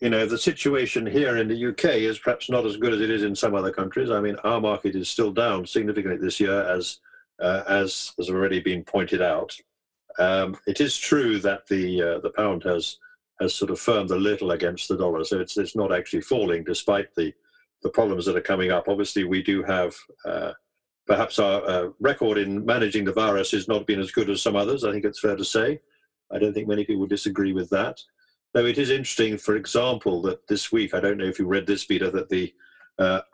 you 0.00 0.10
know 0.10 0.26
the 0.26 0.38
situation 0.38 1.06
here 1.06 1.36
in 1.36 1.48
the 1.48 1.66
UK 1.66 1.84
is 1.84 2.18
perhaps 2.18 2.50
not 2.50 2.66
as 2.66 2.76
good 2.76 2.92
as 2.92 3.00
it 3.00 3.10
is 3.10 3.22
in 3.22 3.34
some 3.36 3.54
other 3.54 3.70
countries. 3.70 4.10
I 4.10 4.20
mean, 4.20 4.36
our 4.44 4.60
market 4.60 4.96
is 4.96 5.08
still 5.08 5.32
down 5.32 5.66
significantly 5.66 6.18
this 6.18 6.40
year, 6.40 6.62
as 6.62 6.98
uh, 7.40 7.64
as 7.66 8.12
has 8.18 8.30
already 8.30 8.60
been 8.60 8.84
pointed 8.84 9.22
out. 9.22 9.56
Um, 10.18 10.56
it 10.66 10.80
is 10.80 10.96
true 10.96 11.38
that 11.40 11.66
the 11.68 12.02
uh, 12.02 12.18
the 12.20 12.30
pound 12.30 12.64
has 12.64 12.98
has 13.40 13.54
sort 13.54 13.70
of 13.70 13.80
firmed 13.80 14.10
a 14.10 14.16
little 14.16 14.50
against 14.50 14.88
the 14.88 14.96
dollar, 14.96 15.24
so 15.24 15.40
it's 15.40 15.56
it's 15.56 15.76
not 15.76 15.92
actually 15.92 16.22
falling 16.22 16.64
despite 16.64 17.14
the 17.14 17.32
the 17.82 17.90
problems 17.90 18.26
that 18.26 18.36
are 18.36 18.42
coming 18.42 18.70
up. 18.70 18.88
Obviously, 18.88 19.24
we 19.24 19.42
do 19.42 19.62
have 19.62 19.94
uh, 20.24 20.52
perhaps 21.06 21.38
our 21.38 21.62
uh, 21.64 21.88
record 21.98 22.38
in 22.38 22.64
managing 22.64 23.04
the 23.04 23.12
virus 23.12 23.50
has 23.52 23.68
not 23.68 23.86
been 23.86 24.00
as 24.00 24.12
good 24.12 24.28
as 24.30 24.42
some 24.42 24.56
others. 24.56 24.84
I 24.84 24.92
think 24.92 25.04
it's 25.04 25.20
fair 25.20 25.36
to 25.36 25.44
say. 25.44 25.80
I 26.30 26.38
don't 26.38 26.52
think 26.52 26.68
many 26.68 26.84
people 26.84 27.06
disagree 27.06 27.52
with 27.52 27.70
that. 27.70 28.00
Though 28.52 28.66
it 28.66 28.78
is 28.78 28.90
interesting, 28.90 29.38
for 29.38 29.56
example, 29.56 30.22
that 30.22 30.46
this 30.48 30.70
week, 30.70 30.92
I 30.92 31.00
don't 31.00 31.18
know 31.18 31.24
if 31.24 31.38
you 31.38 31.46
read 31.46 31.66
this, 31.66 31.84
Peter, 31.84 32.10
that 32.10 32.28
the 32.28 32.52
uh, 32.98 33.20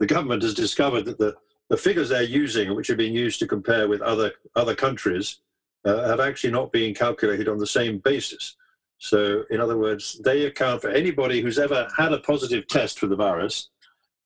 the 0.00 0.06
government 0.06 0.42
has 0.42 0.54
discovered 0.54 1.04
that 1.04 1.18
the, 1.18 1.34
the 1.70 1.76
figures 1.76 2.08
they're 2.08 2.22
using, 2.22 2.74
which 2.74 2.90
are 2.90 2.96
being 2.96 3.14
used 3.14 3.38
to 3.40 3.46
compare 3.46 3.88
with 3.88 4.00
other 4.02 4.32
other 4.54 4.74
countries, 4.74 5.40
uh, 5.84 6.08
have 6.08 6.20
actually 6.20 6.52
not 6.52 6.72
been 6.72 6.94
calculated 6.94 7.48
on 7.48 7.58
the 7.58 7.66
same 7.66 7.98
basis. 7.98 8.56
So, 8.98 9.44
in 9.50 9.60
other 9.60 9.76
words, 9.76 10.20
they 10.24 10.44
account 10.44 10.80
for 10.80 10.88
anybody 10.88 11.40
who's 11.40 11.58
ever 11.58 11.88
had 11.96 12.12
a 12.12 12.20
positive 12.20 12.66
test 12.68 12.98
for 12.98 13.06
the 13.06 13.16
virus 13.16 13.68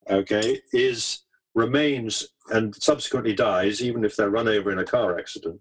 okay, 0.09 0.61
is 0.73 1.23
remains 1.55 2.27
and 2.51 2.75
subsequently 2.75 3.33
dies, 3.33 3.81
even 3.81 4.03
if 4.03 4.15
they're 4.15 4.29
run 4.29 4.47
over 4.47 4.71
in 4.71 4.79
a 4.79 4.85
car 4.85 5.19
accident 5.19 5.59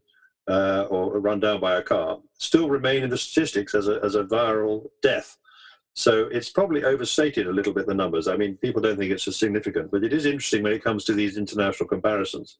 uh, 0.49 0.87
or 0.88 1.19
run 1.19 1.41
down 1.41 1.61
by 1.61 1.77
a 1.77 1.83
car, 1.83 2.19
still 2.38 2.69
remain 2.69 3.03
in 3.03 3.11
the 3.11 3.19
statistics 3.19 3.75
as 3.75 3.88
a, 3.88 4.01
as 4.03 4.14
a 4.14 4.25
viral 4.25 4.88
death. 5.03 5.37
So 5.98 6.28
it's 6.30 6.48
probably 6.48 6.84
overstated 6.84 7.48
a 7.48 7.52
little 7.52 7.72
bit 7.72 7.88
the 7.88 7.92
numbers. 7.92 8.28
I 8.28 8.37
mean, 8.37 8.56
people 8.58 8.80
don't 8.80 8.96
think 8.96 9.11
it's 9.11 9.26
as 9.26 9.34
significant, 9.34 9.90
but 9.90 10.04
it 10.04 10.12
is 10.12 10.26
interesting 10.26 10.62
when 10.62 10.72
it 10.72 10.84
comes 10.84 11.04
to 11.06 11.12
these 11.12 11.37
international 11.37 11.88
comparisons. 11.88 12.58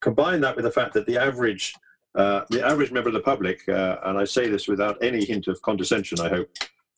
Combine 0.00 0.40
that 0.42 0.54
with 0.54 0.66
the 0.66 0.70
fact 0.70 0.94
that 0.94 1.04
the 1.04 1.18
average 1.18 1.74
uh, 2.14 2.44
the 2.48 2.64
average 2.64 2.92
member 2.92 3.08
of 3.08 3.14
the 3.14 3.20
public, 3.32 3.68
uh, 3.68 3.96
and 4.04 4.16
I 4.16 4.24
say 4.24 4.48
this 4.48 4.68
without 4.68 5.02
any 5.02 5.24
hint 5.24 5.48
of 5.48 5.60
condescension, 5.62 6.20
I 6.20 6.28
hope, 6.28 6.48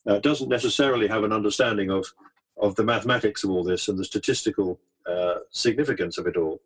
uh, 0.07 0.19
doesn't 0.19 0.51
necessarily 0.51 1.09
have 1.09 1.25
an 1.25 1.33
understanding 1.33 1.91
of 1.91 2.13
of 2.59 2.75
the 2.75 2.85
mathematics 2.85 3.43
of 3.43 3.49
all 3.49 3.65
this 3.65 3.89
and 3.89 3.99
the 3.99 4.05
statistical 4.05 4.79
uh, 5.07 5.37
significance 5.53 6.19
of 6.19 6.27
it 6.27 6.37
all. 6.37 6.61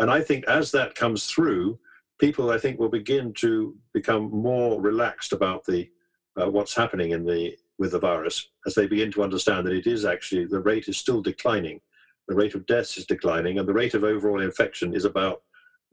And 0.00 0.10
I 0.10 0.20
think 0.20 0.48
as 0.48 0.72
that 0.72 0.96
comes 0.96 1.26
through, 1.26 1.78
people 2.18 2.50
I 2.50 2.58
think 2.58 2.80
will 2.80 2.88
begin 2.88 3.34
to 3.34 3.76
become 3.92 4.32
more 4.32 4.80
relaxed 4.80 5.32
about 5.32 5.64
the 5.64 5.88
uh, 6.36 6.50
what's 6.50 6.74
happening 6.74 7.12
in 7.12 7.24
the 7.24 7.56
with 7.78 7.92
the 7.92 7.98
virus 7.98 8.48
as 8.66 8.74
they 8.74 8.86
begin 8.86 9.10
to 9.12 9.22
understand 9.22 9.66
that 9.66 9.72
it 9.72 9.86
is 9.86 10.04
actually 10.04 10.44
the 10.44 10.60
rate 10.60 10.88
is 10.88 10.96
still 10.96 11.20
declining, 11.20 11.80
the 12.28 12.34
rate 12.34 12.54
of 12.54 12.66
deaths 12.66 12.96
is 12.96 13.06
declining, 13.06 13.58
and 13.58 13.68
the 13.68 13.72
rate 13.72 13.94
of 13.94 14.04
overall 14.04 14.40
infection 14.40 14.94
is 14.94 15.04
about 15.04 15.42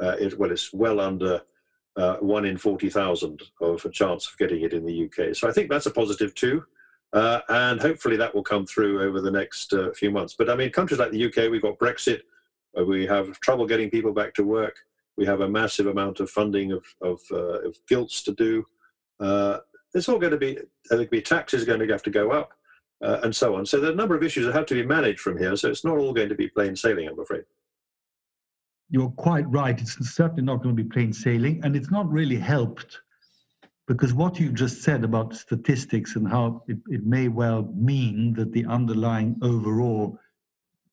uh, 0.02 0.16
it, 0.20 0.38
well, 0.38 0.52
it's 0.52 0.74
well 0.74 1.00
under 1.00 1.42
uh, 1.98 2.16
one 2.18 2.46
in 2.46 2.58
forty 2.58 2.90
thousand 2.90 3.42
of 3.62 3.84
a 3.86 3.90
chance 3.90 4.28
of 4.28 4.38
getting 4.38 4.62
it 4.62 4.74
in 4.74 4.86
the 4.86 5.06
UK. 5.06 5.36
So 5.36 5.48
I 5.48 5.52
think 5.52 5.70
that's 5.70 5.86
a 5.86 5.92
positive 5.92 6.34
too. 6.36 6.64
Uh, 7.14 7.42
and 7.50 7.82
hopefully 7.82 8.16
that 8.16 8.34
will 8.34 8.44
come 8.44 8.66
through 8.66 9.02
over 9.02 9.20
the 9.20 9.32
next 9.32 9.74
uh, 9.74 9.92
few 9.92 10.10
months. 10.10 10.34
But 10.38 10.50
I 10.50 10.56
mean, 10.56 10.70
countries 10.70 11.00
like 11.00 11.12
the 11.12 11.26
UK, 11.26 11.52
we've 11.52 11.62
got 11.62 11.78
Brexit, 11.78 12.22
we 12.88 13.06
have 13.06 13.38
trouble 13.42 13.66
getting 13.66 13.90
people 13.90 14.14
back 14.14 14.34
to 14.36 14.44
work, 14.44 14.78
we 15.18 15.26
have 15.26 15.42
a 15.42 15.50
massive 15.50 15.88
amount 15.88 16.22
of 16.22 16.30
funding 16.30 16.72
of, 16.72 16.86
of, 17.02 17.20
uh, 17.32 17.68
of 17.68 17.78
gilts 17.88 18.24
to 18.24 18.32
do. 18.34 18.66
Uh, 19.20 19.58
it's 19.94 20.10
all 20.10 20.20
going 20.20 20.32
to 20.32 20.38
be, 20.38 20.58
there'll 20.90 21.06
be 21.06 21.22
taxes 21.22 21.66
going 21.66 21.80
to 21.80 21.88
have 21.88 22.04
to 22.04 22.10
go 22.10 22.32
up, 22.32 22.54
uh, 23.04 23.20
and 23.24 23.36
so 23.36 23.56
on. 23.56 23.66
So 23.66 23.80
there 23.80 23.90
are 23.90 23.94
a 23.94 23.98
number 23.98 24.16
of 24.16 24.24
issues 24.24 24.46
that 24.46 24.54
have 24.54 24.66
to 24.68 24.76
be 24.76 24.86
managed 24.86 25.20
from 25.20 25.38
here. 25.38 25.56
So 25.56 25.70
it's 25.70 25.86
not 25.86 25.98
all 25.98 26.14
going 26.14 26.30
to 26.30 26.36
be 26.36 26.48
plain 26.48 26.76
sailing, 26.76 27.08
I'm 27.08 27.20
afraid. 27.20 27.44
You're 28.90 29.10
quite 29.12 29.50
right. 29.50 29.80
It's 29.80 29.96
certainly 30.14 30.44
not 30.44 30.62
going 30.62 30.76
to 30.76 30.84
be 30.84 30.90
plain 30.90 31.14
sailing, 31.14 31.62
and 31.64 31.76
it's 31.76 31.92
not 31.92 32.12
really 32.12 32.38
helped 32.38 33.00
because 33.88 34.14
what 34.14 34.40
you 34.40 34.52
just 34.52 34.84
said 34.84 35.04
about 35.04 35.36
statistics 35.36 36.16
and 36.16 36.28
how 36.28 36.64
it, 36.68 36.78
it 36.88 37.06
may 37.06 37.28
well 37.28 37.64
mean 37.76 38.34
that 38.34 38.52
the 38.54 38.66
underlying 38.66 39.36
overall 39.42 40.18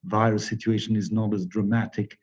virus 0.04 0.48
situation 0.48 0.96
is 0.96 1.12
not 1.12 1.34
as 1.34 1.46
dramatic 1.46 2.18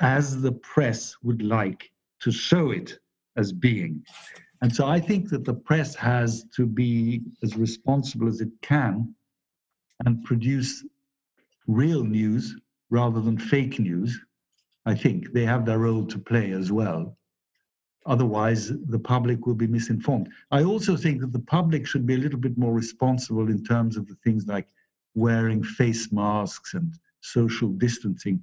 as 0.00 0.40
the 0.40 0.52
press 0.52 1.16
would 1.22 1.42
like 1.42 1.90
to 2.20 2.30
show 2.30 2.72
it 2.72 2.98
as 3.36 3.52
being. 3.52 4.04
And 4.60 4.74
so 4.74 4.86
I 4.86 4.98
think 4.98 5.30
that 5.30 5.44
the 5.44 5.54
press 5.54 5.94
has 5.94 6.44
to 6.56 6.66
be 6.66 7.22
as 7.42 7.56
responsible 7.56 8.28
as 8.28 8.40
it 8.40 8.50
can 8.62 9.14
and 10.04 10.24
produce 10.24 10.84
real 11.66 12.02
news 12.02 12.56
rather 12.90 13.20
than 13.20 13.38
fake 13.38 13.78
news. 13.78 14.18
I 14.86 14.94
think 14.94 15.32
they 15.32 15.44
have 15.44 15.64
their 15.64 15.78
role 15.78 16.06
to 16.06 16.18
play 16.18 16.52
as 16.52 16.72
well. 16.72 17.16
Otherwise, 18.06 18.72
the 18.86 18.98
public 18.98 19.46
will 19.46 19.54
be 19.54 19.66
misinformed. 19.66 20.30
I 20.50 20.64
also 20.64 20.96
think 20.96 21.20
that 21.20 21.32
the 21.32 21.40
public 21.40 21.86
should 21.86 22.06
be 22.06 22.14
a 22.14 22.18
little 22.18 22.38
bit 22.38 22.56
more 22.56 22.72
responsible 22.72 23.50
in 23.50 23.62
terms 23.62 23.96
of 23.96 24.08
the 24.08 24.16
things 24.24 24.46
like 24.46 24.68
wearing 25.14 25.62
face 25.62 26.10
masks 26.10 26.74
and 26.74 26.94
social 27.20 27.68
distancing. 27.68 28.42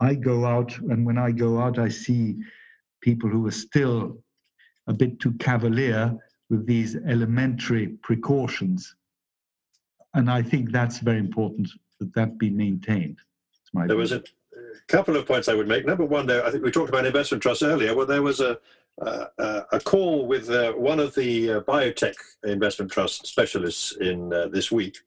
I 0.00 0.14
go 0.14 0.44
out, 0.44 0.76
and 0.78 1.06
when 1.06 1.16
I 1.16 1.30
go 1.30 1.58
out, 1.58 1.78
I 1.78 1.88
see 1.88 2.36
people 3.00 3.30
who 3.30 3.46
are 3.46 3.52
still 3.52 4.18
a 4.88 4.92
bit 4.92 5.20
too 5.20 5.32
cavalier 5.34 6.16
with 6.50 6.66
these 6.66 6.96
elementary 7.06 7.88
precautions. 8.02 8.96
And 10.14 10.30
I 10.30 10.42
think 10.42 10.72
that's 10.72 10.98
very 10.98 11.18
important 11.18 11.68
that 12.00 12.12
that 12.14 12.38
be 12.38 12.50
maintained. 12.50 13.18
There 13.74 13.96
was 13.96 14.12
a 14.12 14.22
couple 14.88 15.16
of 15.16 15.26
points 15.26 15.48
I 15.48 15.54
would 15.54 15.68
make. 15.68 15.86
Number 15.86 16.04
one, 16.04 16.26
there, 16.26 16.44
I 16.44 16.50
think 16.50 16.64
we 16.64 16.70
talked 16.70 16.88
about 16.88 17.04
investment 17.04 17.42
trusts 17.42 17.62
earlier. 17.62 17.94
Well, 17.94 18.06
there 18.06 18.22
was 18.22 18.40
a, 18.40 18.58
uh, 19.00 19.26
uh, 19.38 19.62
a 19.72 19.80
call 19.80 20.26
with 20.26 20.50
uh, 20.50 20.72
one 20.72 20.98
of 20.98 21.14
the 21.14 21.52
uh, 21.52 21.60
biotech 21.60 22.14
investment 22.44 22.90
trust 22.90 23.26
specialists 23.26 23.92
in 24.00 24.32
uh, 24.32 24.48
this 24.48 24.72
week, 24.72 24.98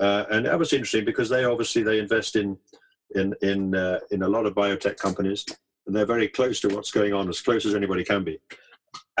uh, 0.00 0.24
and 0.30 0.44
that 0.44 0.58
was 0.58 0.72
interesting 0.72 1.04
because 1.04 1.28
they 1.28 1.44
obviously 1.44 1.82
they 1.82 2.00
invest 2.00 2.36
in 2.36 2.58
in 3.14 3.34
in 3.40 3.74
in 4.10 4.22
a 4.22 4.28
lot 4.28 4.44
of 4.44 4.54
biotech 4.54 4.98
companies, 4.98 5.46
and 5.86 5.96
they're 5.96 6.04
very 6.04 6.28
close 6.28 6.60
to 6.60 6.68
what's 6.68 6.90
going 6.90 7.14
on, 7.14 7.28
as 7.30 7.40
close 7.40 7.64
as 7.64 7.74
anybody 7.74 8.04
can 8.04 8.24
be. 8.24 8.38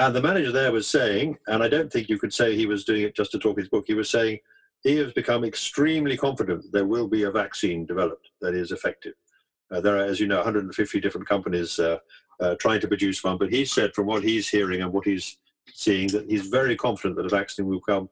And 0.00 0.16
the 0.16 0.22
manager 0.22 0.50
there 0.50 0.72
was 0.72 0.88
saying, 0.88 1.36
and 1.48 1.62
I 1.62 1.68
don't 1.68 1.92
think 1.92 2.08
you 2.08 2.18
could 2.18 2.32
say 2.32 2.56
he 2.56 2.64
was 2.64 2.84
doing 2.84 3.02
it 3.02 3.14
just 3.14 3.32
to 3.32 3.38
talk 3.38 3.58
his 3.58 3.68
book. 3.68 3.84
He 3.86 3.92
was 3.92 4.08
saying 4.08 4.38
he 4.82 4.96
has 4.96 5.12
become 5.12 5.44
extremely 5.44 6.16
confident 6.16 6.62
that 6.62 6.72
there 6.72 6.86
will 6.86 7.06
be 7.06 7.24
a 7.24 7.30
vaccine 7.30 7.84
developed 7.84 8.30
that 8.40 8.54
is 8.54 8.72
effective. 8.72 9.12
Uh, 9.70 9.80
there 9.80 9.98
are, 9.98 10.04
as 10.06 10.18
you 10.18 10.26
know, 10.26 10.36
150 10.36 11.00
different 11.00 11.28
companies 11.28 11.78
uh, 11.78 11.98
uh, 12.40 12.54
trying 12.54 12.80
to 12.80 12.88
produce 12.88 13.22
one, 13.22 13.36
but 13.36 13.52
he 13.52 13.62
said 13.64 13.92
from 13.94 14.06
what 14.06 14.22
he's 14.22 14.48
hearing 14.48 14.80
and 14.80 14.90
what 14.90 15.04
he's 15.04 15.36
seeing 15.72 16.08
that 16.08 16.28
he's 16.30 16.46
very 16.46 16.76
confident 16.76 17.16
that 17.16 17.26
a 17.26 17.28
vaccine 17.28 17.66
will 17.66 17.80
come 17.80 18.08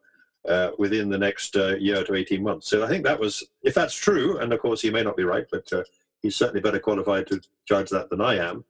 uh, 0.46 0.72
within 0.78 1.08
the 1.08 1.16
next 1.16 1.56
uh, 1.56 1.74
year 1.76 2.04
to 2.04 2.14
18 2.14 2.42
months. 2.42 2.68
So 2.68 2.84
I 2.84 2.88
think 2.88 3.02
that 3.04 3.18
was, 3.18 3.42
if 3.62 3.72
that's 3.72 3.94
true, 3.94 4.38
and 4.38 4.52
of 4.52 4.60
course 4.60 4.82
he 4.82 4.90
may 4.90 5.02
not 5.02 5.16
be 5.16 5.24
right, 5.24 5.46
but 5.50 5.72
uh, 5.72 5.84
he's 6.20 6.36
certainly 6.36 6.60
better 6.60 6.78
qualified 6.78 7.26
to 7.28 7.40
judge 7.66 7.88
that 7.90 8.10
than 8.10 8.20
I 8.20 8.36
am, 8.36 8.64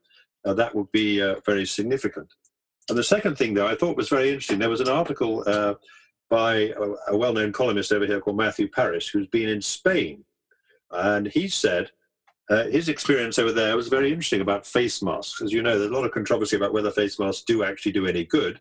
that 0.45 0.73
would 0.73 0.91
be 0.93 1.19
very 1.45 1.65
significant. 1.65 2.33
And 2.89 2.97
the 2.97 3.03
second 3.03 3.37
thing, 3.37 3.53
though, 3.53 3.67
I 3.67 3.75
thought 3.75 3.97
was 3.97 4.09
very 4.09 4.29
interesting. 4.29 4.59
There 4.59 4.69
was 4.69 4.81
an 4.81 4.89
article 4.89 5.43
by 6.29 6.55
a, 6.55 7.13
a 7.13 7.17
well 7.17 7.33
known 7.33 7.51
columnist 7.51 7.91
over 7.91 8.05
here 8.05 8.21
called 8.21 8.37
Matthew 8.37 8.67
Parris, 8.67 9.07
who's 9.07 9.27
been 9.27 9.49
in 9.49 9.61
Spain. 9.61 10.23
And 10.91 11.27
he 11.27 11.47
said 11.47 11.91
uh, 12.49 12.65
his 12.65 12.89
experience 12.89 13.37
over 13.37 13.51
there 13.51 13.75
was 13.75 13.89
very 13.89 14.09
interesting 14.09 14.41
about 14.41 14.65
face 14.65 15.01
masks. 15.01 15.41
As 15.41 15.51
you 15.51 15.61
know, 15.61 15.77
there's 15.77 15.91
a 15.91 15.93
lot 15.93 16.05
of 16.05 16.11
controversy 16.11 16.55
about 16.55 16.73
whether 16.73 16.91
face 16.91 17.19
masks 17.19 17.43
do 17.43 17.63
actually 17.63 17.91
do 17.91 18.07
any 18.07 18.25
good. 18.25 18.59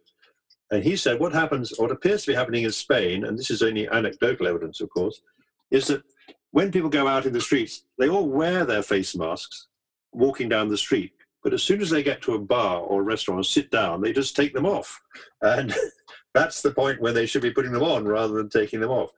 And 0.70 0.82
he 0.82 0.96
said 0.96 1.18
what 1.18 1.32
happens, 1.32 1.72
what 1.78 1.90
appears 1.90 2.22
to 2.24 2.32
be 2.32 2.36
happening 2.36 2.64
in 2.64 2.72
Spain, 2.72 3.24
and 3.24 3.38
this 3.38 3.50
is 3.50 3.62
only 3.62 3.88
anecdotal 3.88 4.46
evidence, 4.46 4.82
of 4.82 4.90
course, 4.90 5.22
is 5.70 5.86
that 5.86 6.02
when 6.50 6.70
people 6.70 6.90
go 6.90 7.06
out 7.06 7.24
in 7.24 7.32
the 7.32 7.40
streets, 7.40 7.84
they 7.98 8.08
all 8.08 8.28
wear 8.28 8.66
their 8.66 8.82
face 8.82 9.16
masks 9.16 9.68
walking 10.12 10.48
down 10.48 10.68
the 10.68 10.76
street. 10.76 11.12
But 11.42 11.54
as 11.54 11.62
soon 11.62 11.80
as 11.80 11.90
they 11.90 12.02
get 12.02 12.20
to 12.22 12.34
a 12.34 12.38
bar 12.38 12.80
or 12.80 13.00
a 13.00 13.04
restaurant 13.04 13.38
and 13.38 13.46
sit 13.46 13.70
down, 13.70 14.00
they 14.00 14.12
just 14.12 14.36
take 14.36 14.52
them 14.52 14.66
off. 14.66 15.00
And 15.42 15.74
that's 16.34 16.62
the 16.62 16.72
point 16.72 17.00
when 17.00 17.14
they 17.14 17.26
should 17.26 17.42
be 17.42 17.52
putting 17.52 17.72
them 17.72 17.82
on 17.82 18.06
rather 18.06 18.34
than 18.34 18.48
taking 18.48 18.80
them 18.80 18.90
off. 18.90 19.10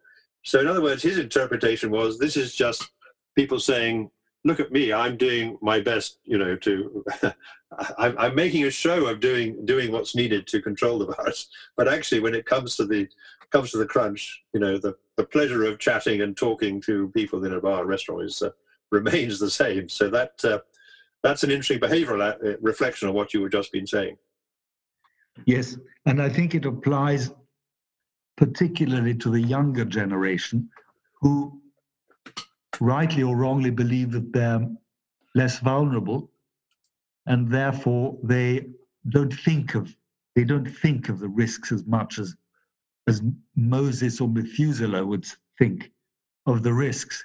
So, 0.42 0.60
in 0.60 0.66
other 0.66 0.82
words, 0.82 1.02
his 1.02 1.18
interpretation 1.18 1.90
was 1.90 2.18
this 2.18 2.36
is 2.36 2.54
just 2.54 2.88
people 3.36 3.58
saying, 3.58 4.10
look 4.44 4.60
at 4.60 4.72
me, 4.72 4.92
I'm 4.92 5.16
doing 5.16 5.58
my 5.60 5.80
best, 5.80 6.18
you 6.24 6.38
know, 6.38 6.56
to, 6.56 7.04
I'm, 7.98 8.16
I'm, 8.18 8.34
making 8.34 8.64
a 8.64 8.70
show 8.70 9.06
of 9.06 9.20
doing, 9.20 9.64
doing 9.66 9.92
what's 9.92 10.16
needed 10.16 10.46
to 10.48 10.62
control 10.62 10.98
the 10.98 11.06
virus. 11.06 11.48
But 11.76 11.88
actually, 11.88 12.20
when 12.20 12.34
it 12.34 12.46
comes 12.46 12.76
to 12.76 12.86
the, 12.86 13.06
comes 13.50 13.70
to 13.72 13.78
the 13.78 13.86
crunch, 13.86 14.42
you 14.54 14.60
know, 14.60 14.78
the, 14.78 14.96
the 15.16 15.24
pleasure 15.24 15.64
of 15.64 15.78
chatting 15.78 16.22
and 16.22 16.36
talking 16.36 16.80
to 16.82 17.08
people 17.08 17.44
in 17.44 17.52
a 17.52 17.60
bar 17.60 17.82
or 17.82 17.86
restaurant 17.86 18.22
is, 18.22 18.40
uh, 18.40 18.50
remains 18.90 19.38
the 19.38 19.50
same. 19.50 19.88
So 19.88 20.08
that, 20.10 20.42
uh, 20.44 20.60
that's 21.22 21.42
an 21.42 21.50
interesting 21.50 21.80
behavioral 21.80 22.22
uh, 22.22 22.56
reflection 22.60 23.08
of 23.08 23.14
what 23.14 23.34
you 23.34 23.40
were 23.40 23.48
just 23.48 23.72
been 23.72 23.86
saying. 23.86 24.16
Yes, 25.46 25.76
and 26.06 26.20
I 26.20 26.28
think 26.28 26.54
it 26.54 26.64
applies 26.64 27.30
particularly 28.36 29.14
to 29.14 29.30
the 29.30 29.40
younger 29.40 29.84
generation 29.84 30.68
who 31.20 31.60
rightly 32.80 33.22
or 33.22 33.36
wrongly 33.36 33.70
believe 33.70 34.10
that 34.12 34.32
they're 34.32 34.66
less 35.34 35.58
vulnerable 35.60 36.30
and 37.26 37.50
therefore 37.50 38.18
they 38.22 38.66
don't 39.10 39.32
think 39.32 39.74
of 39.74 39.94
they 40.34 40.44
don't 40.44 40.66
think 40.66 41.08
of 41.08 41.18
the 41.18 41.28
risks 41.28 41.70
as 41.72 41.84
much 41.86 42.18
as 42.18 42.34
as 43.08 43.22
Moses 43.56 44.20
or 44.20 44.28
Methuselah 44.28 45.04
would 45.04 45.26
think 45.58 45.90
of 46.46 46.62
the 46.62 46.72
risks 46.72 47.24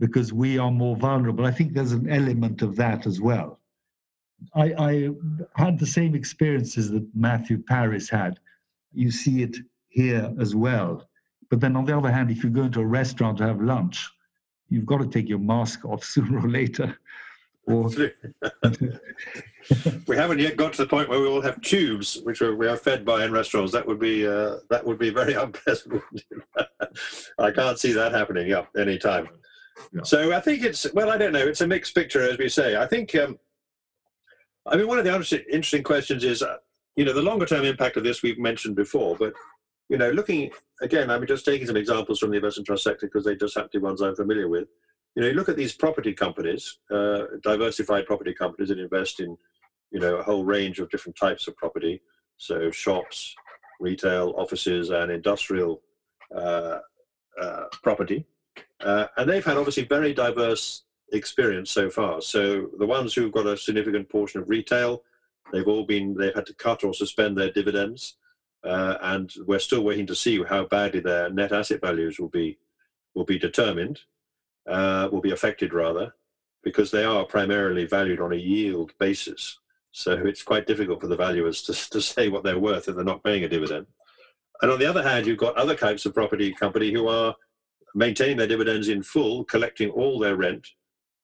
because 0.00 0.32
we 0.32 0.58
are 0.58 0.72
more 0.72 0.96
vulnerable. 0.96 1.46
I 1.46 1.52
think 1.52 1.74
there's 1.74 1.92
an 1.92 2.10
element 2.10 2.62
of 2.62 2.74
that 2.76 3.06
as 3.06 3.20
well. 3.20 3.60
I, 4.54 4.72
I 4.78 5.10
had 5.54 5.78
the 5.78 5.86
same 5.86 6.14
experiences 6.14 6.90
that 6.90 7.06
Matthew 7.14 7.62
Parris 7.62 8.08
had. 8.08 8.40
You 8.92 9.10
see 9.10 9.42
it 9.42 9.58
here 9.90 10.34
as 10.40 10.56
well. 10.56 11.06
But 11.50 11.60
then 11.60 11.76
on 11.76 11.84
the 11.84 11.96
other 11.96 12.10
hand, 12.10 12.30
if 12.30 12.42
you 12.42 12.48
go 12.48 12.62
into 12.62 12.80
a 12.80 12.86
restaurant 12.86 13.38
to 13.38 13.46
have 13.46 13.60
lunch, 13.60 14.08
you've 14.70 14.86
got 14.86 14.98
to 14.98 15.06
take 15.06 15.28
your 15.28 15.38
mask 15.38 15.84
off 15.84 16.02
sooner 16.12 16.38
or 16.38 16.48
later. 16.48 16.96
Or 17.66 17.90
we 20.06 20.16
haven't 20.16 20.38
yet 20.38 20.56
got 20.56 20.72
to 20.72 20.82
the 20.82 20.88
point 20.88 21.10
where 21.10 21.20
we 21.20 21.26
all 21.26 21.42
have 21.42 21.60
tubes, 21.60 22.18
which 22.22 22.40
we 22.40 22.66
are 22.66 22.76
fed 22.76 23.04
by 23.04 23.24
in 23.24 23.32
restaurants. 23.32 23.70
That 23.72 23.86
would 23.86 24.00
be 24.00 24.26
uh, 24.26 24.56
that 24.70 24.84
would 24.84 24.98
be 24.98 25.10
very 25.10 25.34
unpleasant. 25.44 26.02
I 27.38 27.50
can't 27.50 27.78
see 27.78 27.92
that 27.92 28.12
happening. 28.12 28.48
Yeah, 28.48 28.64
any 28.76 28.98
time. 28.98 29.28
So 30.04 30.32
I 30.32 30.40
think 30.40 30.64
it's 30.64 30.92
well, 30.92 31.10
I 31.10 31.16
don't 31.16 31.32
know. 31.32 31.46
It's 31.46 31.60
a 31.60 31.66
mixed 31.66 31.94
picture, 31.94 32.22
as 32.22 32.38
we 32.38 32.48
say. 32.48 32.76
I 32.76 32.86
think. 32.86 33.14
Um, 33.14 33.38
I 34.66 34.76
mean, 34.76 34.86
one 34.86 34.98
of 34.98 35.04
the 35.04 35.44
interesting 35.50 35.82
questions 35.82 36.22
is, 36.22 36.42
uh, 36.42 36.58
you 36.94 37.04
know, 37.04 37.14
the 37.14 37.22
longer 37.22 37.46
term 37.46 37.64
impact 37.64 37.96
of 37.96 38.04
this 38.04 38.22
we've 38.22 38.38
mentioned 38.38 38.76
before, 38.76 39.16
but 39.16 39.32
you 39.88 39.98
know, 39.98 40.10
looking 40.10 40.50
again, 40.80 41.10
I'm 41.10 41.26
just 41.26 41.44
taking 41.44 41.66
some 41.66 41.76
examples 41.76 42.18
from 42.18 42.30
the 42.30 42.36
investment 42.36 42.66
trust 42.66 42.84
sector 42.84 43.06
because 43.06 43.24
they 43.24 43.36
just 43.36 43.54
happen 43.54 43.70
to 43.72 43.80
be 43.80 43.84
ones 43.84 44.00
I'm 44.00 44.14
familiar 44.14 44.48
with. 44.48 44.68
You 45.16 45.22
know, 45.22 45.28
you 45.28 45.34
look 45.34 45.48
at 45.48 45.56
these 45.56 45.74
property 45.74 46.12
companies, 46.12 46.78
uh, 46.90 47.22
diversified 47.42 48.06
property 48.06 48.32
companies 48.32 48.68
that 48.68 48.78
invest 48.78 49.18
in, 49.18 49.36
you 49.90 49.98
know, 49.98 50.16
a 50.16 50.22
whole 50.22 50.44
range 50.44 50.78
of 50.78 50.88
different 50.90 51.16
types 51.16 51.48
of 51.48 51.56
property. 51.56 52.00
So 52.36 52.70
shops, 52.70 53.34
retail, 53.80 54.32
offices, 54.36 54.90
and 54.90 55.10
industrial 55.10 55.82
uh, 56.34 56.78
uh, 57.40 57.64
property. 57.82 58.24
Uh, 58.82 59.06
and 59.16 59.28
they've 59.28 59.44
had 59.44 59.56
obviously 59.56 59.84
very 59.84 60.12
diverse 60.14 60.84
experience 61.12 61.70
so 61.70 61.90
far. 61.90 62.20
So 62.22 62.68
the 62.78 62.86
ones 62.86 63.14
who've 63.14 63.32
got 63.32 63.46
a 63.46 63.56
significant 63.56 64.08
portion 64.08 64.40
of 64.40 64.48
retail, 64.48 65.02
they've 65.52 65.66
all 65.66 65.84
been, 65.84 66.14
they've 66.14 66.34
had 66.34 66.46
to 66.46 66.54
cut 66.54 66.84
or 66.84 66.94
suspend 66.94 67.36
their 67.36 67.52
dividends 67.52 68.16
uh, 68.64 68.96
and 69.02 69.32
we're 69.46 69.58
still 69.58 69.82
waiting 69.82 70.06
to 70.06 70.14
see 70.14 70.42
how 70.44 70.64
badly 70.64 71.00
their 71.00 71.30
net 71.30 71.52
asset 71.52 71.80
values 71.80 72.18
will 72.18 72.28
be 72.28 72.58
will 73.14 73.24
be 73.24 73.38
determined, 73.38 74.00
uh, 74.68 75.08
will 75.10 75.20
be 75.20 75.32
affected 75.32 75.72
rather, 75.72 76.14
because 76.62 76.92
they 76.92 77.04
are 77.04 77.24
primarily 77.24 77.84
valued 77.84 78.20
on 78.20 78.32
a 78.32 78.36
yield 78.36 78.92
basis. 79.00 79.58
So 79.90 80.12
it's 80.12 80.44
quite 80.44 80.66
difficult 80.66 81.00
for 81.00 81.08
the 81.08 81.16
valuers 81.16 81.62
to, 81.62 81.72
to 81.90 82.00
say 82.00 82.28
what 82.28 82.44
they're 82.44 82.58
worth 82.58 82.88
if 82.88 82.94
they're 82.94 83.04
not 83.04 83.24
paying 83.24 83.42
a 83.42 83.48
dividend. 83.48 83.86
And 84.62 84.70
on 84.70 84.78
the 84.78 84.86
other 84.86 85.02
hand, 85.02 85.26
you've 85.26 85.38
got 85.38 85.56
other 85.56 85.74
types 85.74 86.06
of 86.06 86.14
property 86.14 86.52
company 86.52 86.92
who 86.92 87.08
are 87.08 87.34
maintaining 87.94 88.36
their 88.36 88.46
dividends 88.46 88.88
in 88.88 89.02
full, 89.02 89.44
collecting 89.44 89.90
all 89.90 90.18
their 90.18 90.36
rent. 90.36 90.66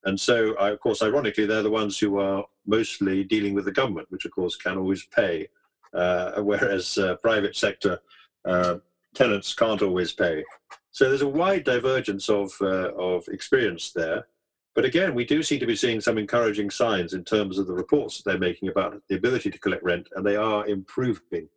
And 0.05 0.19
so, 0.19 0.53
of 0.53 0.81
course, 0.81 1.03
ironically, 1.03 1.47
they're 1.47 1.63
the 1.63 1.71
ones 1.71 1.99
who 1.99 2.19
are 2.19 2.45
mostly 2.67 3.25
dealing 3.25 3.55
with 3.55 3.65
the 3.65 3.73
government, 3.73 4.11
which 4.11 4.25
of 4.25 4.31
course 4.31 4.57
can 4.57 4.79
always 4.79 5.05
pay 5.07 5.49
uh, 5.97 6.33
whereas 6.43 6.99
uh, 6.99 7.17
private 7.17 7.57
sector 7.57 7.99
uh, 8.45 8.77
tenants 9.15 9.55
can't 9.55 9.83
always 9.83 10.13
pay. 10.13 10.45
So 10.93 11.09
there's 11.09 11.23
a 11.23 11.29
wide 11.29 11.65
divergence 11.65 12.29
of, 12.29 12.53
of 12.63 13.27
experience 13.29 13.93
there. 13.93 14.27
But 14.75 14.85
again, 14.85 15.15
we 15.15 15.25
do 15.25 15.43
seem 15.43 15.61
to 15.61 15.67
be 15.67 15.77
seeing 15.77 16.01
some 16.01 16.19
encouraging 16.19 16.71
signs 16.71 17.15
in 17.15 17.25
terms 17.25 17.59
of 17.59 17.67
the 17.67 17.73
reports 17.73 18.19
that 18.19 18.31
they're 18.31 18.39
making 18.39 18.69
about 18.69 19.01
the 19.09 19.17
ability 19.17 19.51
to 19.51 19.59
collect 19.59 19.83
rent, 19.83 20.09
and 20.15 20.25
they 20.25 20.37
are 20.37 20.67
improving. 20.67 21.49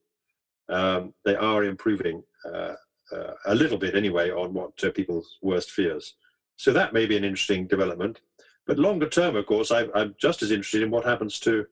Um, 0.69 1.13
they 1.25 1.35
are 1.35 1.65
improving 1.65 2.23
uh, 2.45 2.75
uh, 3.11 3.33
a 3.45 3.55
little 3.55 3.77
bit 3.77 3.95
anyway 3.95 4.31
on 4.31 4.53
what 4.53 4.83
uh, 4.83 4.91
people's 4.91 5.37
worst 5.41 5.71
fears. 5.71 6.15
So 6.55 6.73
that 6.73 6.93
may 6.93 7.05
be 7.05 7.17
an 7.17 7.23
interesting 7.23 7.67
development. 7.67 8.21
But 8.67 8.77
longer 8.77 9.09
term, 9.09 9.35
of 9.35 9.45
course, 9.45 9.71
I, 9.71 9.85
am 9.95 10.15
just 10.19 10.41
as 10.43 10.51
interested 10.51 10.83
in 10.83 10.91
what 10.91 11.05
happens 11.05 11.39
to 11.41 11.65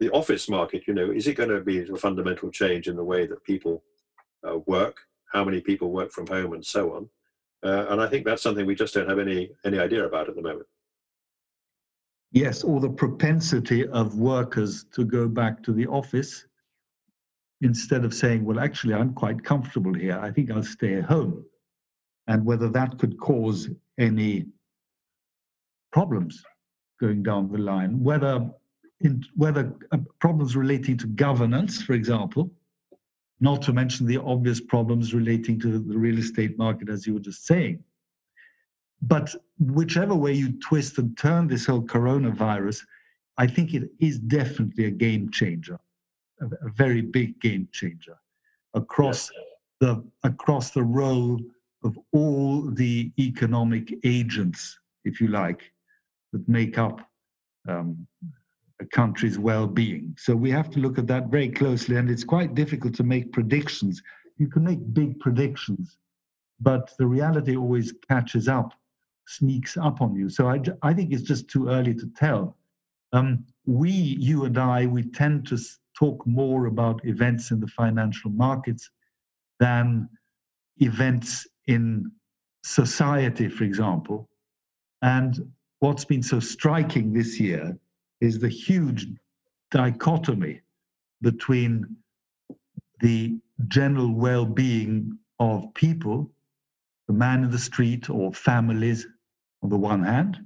the 0.00 0.10
office 0.10 0.48
market, 0.48 0.86
you 0.86 0.94
know, 0.94 1.10
is 1.10 1.26
it 1.26 1.34
going 1.34 1.48
to 1.48 1.60
be 1.60 1.80
a 1.80 1.96
fundamental 1.96 2.50
change 2.50 2.88
in 2.88 2.96
the 2.96 3.04
way 3.04 3.26
that 3.26 3.42
people 3.44 3.82
uh, 4.46 4.58
work, 4.66 4.98
how 5.32 5.44
many 5.44 5.60
people 5.60 5.90
work 5.90 6.12
from 6.12 6.26
home, 6.26 6.52
and 6.52 6.64
so 6.64 6.94
on? 6.94 7.08
Uh, 7.62 7.86
and 7.90 8.00
I 8.00 8.06
think 8.06 8.24
that's 8.24 8.42
something 8.42 8.66
we 8.66 8.74
just 8.74 8.94
don't 8.94 9.08
have 9.08 9.18
any 9.18 9.50
any 9.64 9.78
idea 9.78 10.04
about 10.04 10.28
at 10.28 10.36
the 10.36 10.42
moment. 10.42 10.66
Yes, 12.30 12.62
or 12.62 12.78
the 12.78 12.90
propensity 12.90 13.88
of 13.88 14.18
workers 14.18 14.84
to 14.92 15.04
go 15.04 15.28
back 15.28 15.62
to 15.62 15.72
the 15.72 15.86
office 15.86 16.44
instead 17.60 18.04
of 18.04 18.14
saying, 18.14 18.44
"Well, 18.44 18.60
actually, 18.60 18.94
I'm 18.94 19.14
quite 19.14 19.42
comfortable 19.44 19.94
here. 19.94 20.18
I 20.18 20.30
think 20.30 20.50
I'll 20.50 20.62
stay 20.62 21.00
home," 21.00 21.44
and 22.26 22.44
whether 22.44 22.68
that 22.68 22.98
could 22.98 23.18
cause 23.18 23.68
any 23.98 24.46
problems 25.92 26.42
going 27.00 27.22
down 27.22 27.50
the 27.50 27.58
line, 27.58 28.02
whether 28.02 28.50
in 29.00 29.24
whether 29.36 29.72
uh, 29.92 29.98
problems 30.18 30.56
relating 30.56 30.96
to 30.98 31.06
governance, 31.06 31.82
for 31.82 31.92
example, 31.92 32.50
not 33.40 33.62
to 33.62 33.72
mention 33.72 34.06
the 34.06 34.18
obvious 34.18 34.60
problems 34.60 35.14
relating 35.14 35.60
to 35.60 35.78
the 35.78 35.96
real 35.96 36.18
estate 36.18 36.58
market, 36.58 36.88
as 36.88 37.06
you 37.06 37.14
were 37.14 37.20
just 37.20 37.46
saying. 37.46 37.82
But 39.02 39.32
whichever 39.60 40.14
way 40.14 40.32
you 40.32 40.52
twist 40.58 40.98
and 40.98 41.16
turn 41.16 41.46
this 41.46 41.66
whole 41.66 41.82
coronavirus, 41.82 42.84
I 43.36 43.46
think 43.46 43.74
it 43.74 43.90
is 44.00 44.18
definitely 44.18 44.86
a 44.86 44.90
game 44.90 45.30
changer. 45.30 45.78
A, 46.40 46.70
very 46.70 47.00
big 47.00 47.40
game 47.40 47.68
changer 47.72 48.18
across 48.74 49.30
the 49.80 50.04
across 50.24 50.70
the 50.70 50.82
role 50.82 51.38
of 51.84 51.98
all 52.12 52.62
the 52.62 53.12
economic 53.18 53.94
agents, 54.04 54.78
if 55.04 55.20
you 55.20 55.28
like, 55.28 55.72
that 56.32 56.46
make 56.48 56.76
up 56.78 57.00
um, 57.68 58.06
a 58.80 58.86
country's 58.86 59.38
well-being. 59.38 60.14
So 60.18 60.34
we 60.34 60.50
have 60.50 60.70
to 60.70 60.80
look 60.80 60.98
at 60.98 61.06
that 61.08 61.28
very 61.28 61.48
closely, 61.48 61.96
and 61.96 62.10
it's 62.10 62.24
quite 62.24 62.54
difficult 62.54 62.94
to 62.94 63.04
make 63.04 63.32
predictions. 63.32 64.02
You 64.38 64.48
can 64.48 64.64
make 64.64 64.92
big 64.92 65.18
predictions, 65.20 65.98
but 66.60 66.92
the 66.98 67.06
reality 67.06 67.56
always 67.56 67.92
catches 68.08 68.48
up, 68.48 68.72
sneaks 69.26 69.76
up 69.76 70.00
on 70.00 70.14
you. 70.14 70.28
So 70.28 70.48
I, 70.48 70.60
I 70.82 70.92
think 70.92 71.12
it's 71.12 71.22
just 71.22 71.48
too 71.48 71.68
early 71.68 71.94
to 71.94 72.06
tell. 72.16 72.56
Um, 73.12 73.44
we, 73.66 73.90
you 73.90 74.44
and 74.44 74.58
I, 74.58 74.86
we 74.86 75.02
tend 75.02 75.46
to 75.48 75.58
talk 75.98 76.24
more 76.26 76.66
about 76.66 77.04
events 77.04 77.50
in 77.50 77.60
the 77.60 77.66
financial 77.66 78.30
markets 78.30 78.90
than 79.58 80.08
events 80.78 81.46
in 81.66 82.10
society, 82.62 83.48
for 83.48 83.64
example. 83.64 84.28
And 85.02 85.52
what's 85.80 86.04
been 86.04 86.22
so 86.22 86.38
striking 86.38 87.12
this 87.12 87.40
year 87.40 87.76
is 88.20 88.38
the 88.38 88.48
huge 88.48 89.06
dichotomy 89.70 90.60
between 91.20 91.96
the 93.00 93.38
general 93.66 94.12
well 94.12 94.44
being 94.44 95.18
of 95.40 95.72
people, 95.74 96.30
the 97.08 97.12
man 97.12 97.44
in 97.44 97.50
the 97.50 97.58
street 97.58 98.08
or 98.08 98.32
families 98.32 99.06
on 99.62 99.70
the 99.70 99.76
one 99.76 100.02
hand, 100.04 100.38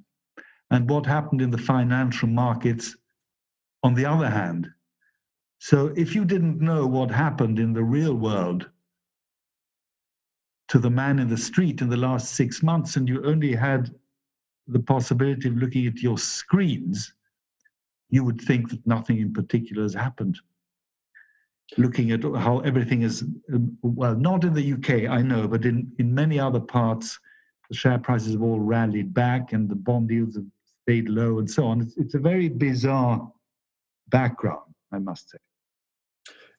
and 0.70 0.88
what 0.88 1.04
happened 1.04 1.42
in 1.42 1.50
the 1.50 1.58
financial 1.58 2.28
markets 2.28 2.96
on 3.82 3.94
the 3.94 4.06
other 4.06 4.30
hand. 4.30 4.68
So 5.64 5.92
if 5.94 6.12
you 6.12 6.24
didn't 6.24 6.60
know 6.60 6.88
what 6.88 7.08
happened 7.08 7.60
in 7.60 7.72
the 7.72 7.84
real 7.84 8.14
world 8.14 8.68
to 10.66 10.80
the 10.80 10.90
man 10.90 11.20
in 11.20 11.28
the 11.28 11.36
street 11.36 11.80
in 11.80 11.88
the 11.88 11.96
last 11.96 12.34
six 12.34 12.64
months 12.64 12.96
and 12.96 13.08
you 13.08 13.24
only 13.24 13.54
had 13.54 13.94
the 14.66 14.80
possibility 14.80 15.46
of 15.46 15.56
looking 15.56 15.86
at 15.86 16.02
your 16.02 16.18
screens, 16.18 17.14
you 18.10 18.24
would 18.24 18.40
think 18.40 18.70
that 18.70 18.84
nothing 18.88 19.20
in 19.20 19.32
particular 19.32 19.84
has 19.84 19.94
happened. 19.94 20.36
Looking 21.78 22.10
at 22.10 22.24
how 22.24 22.58
everything 22.64 23.02
is, 23.02 23.22
um, 23.54 23.78
well, 23.82 24.16
not 24.16 24.42
in 24.42 24.54
the 24.54 24.72
UK, 24.72 25.08
I 25.08 25.22
know, 25.22 25.46
but 25.46 25.64
in, 25.64 25.92
in 26.00 26.12
many 26.12 26.40
other 26.40 26.58
parts, 26.58 27.20
the 27.68 27.76
share 27.76 28.00
prices 28.00 28.32
have 28.32 28.42
all 28.42 28.58
rallied 28.58 29.14
back 29.14 29.52
and 29.52 29.68
the 29.68 29.76
bond 29.76 30.10
yields 30.10 30.34
have 30.34 30.46
stayed 30.82 31.08
low 31.08 31.38
and 31.38 31.48
so 31.48 31.66
on. 31.66 31.80
It's, 31.82 31.96
it's 31.98 32.14
a 32.14 32.18
very 32.18 32.48
bizarre 32.48 33.30
background, 34.08 34.74
I 34.90 34.98
must 34.98 35.30
say. 35.30 35.38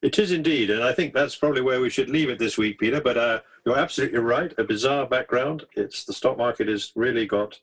It 0.03 0.19
is 0.19 0.33
indeed, 0.33 0.69
and 0.69 0.83
I 0.83 0.91
think 0.91 1.13
that's 1.13 1.37
probably 1.37 1.61
where 1.61 1.79
we 1.79 1.89
should 1.89 2.09
leave 2.09 2.29
it 2.29 2.37
this 2.37 2.57
week, 2.57 2.77
Peter. 2.77 2.99
But 2.99 3.17
uh, 3.17 3.39
you're 3.65 3.77
absolutely 3.77 4.19
right. 4.19 4.53
A 4.57 4.63
bizarre 4.65 5.07
background. 5.07 5.63
It's 5.77 6.03
the 6.03 6.11
stock 6.11 6.37
market 6.37 6.67
has 6.67 6.91
really 6.93 7.25
got 7.25 7.57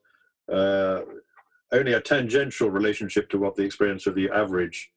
uh, 0.50 1.02
only 1.70 1.92
a 1.92 2.00
tangential 2.00 2.70
relationship 2.70 3.28
to 3.28 3.38
what 3.38 3.56
the 3.56 3.62
experience 3.62 4.06
of 4.06 4.14
the 4.14 4.30
average 4.30 4.90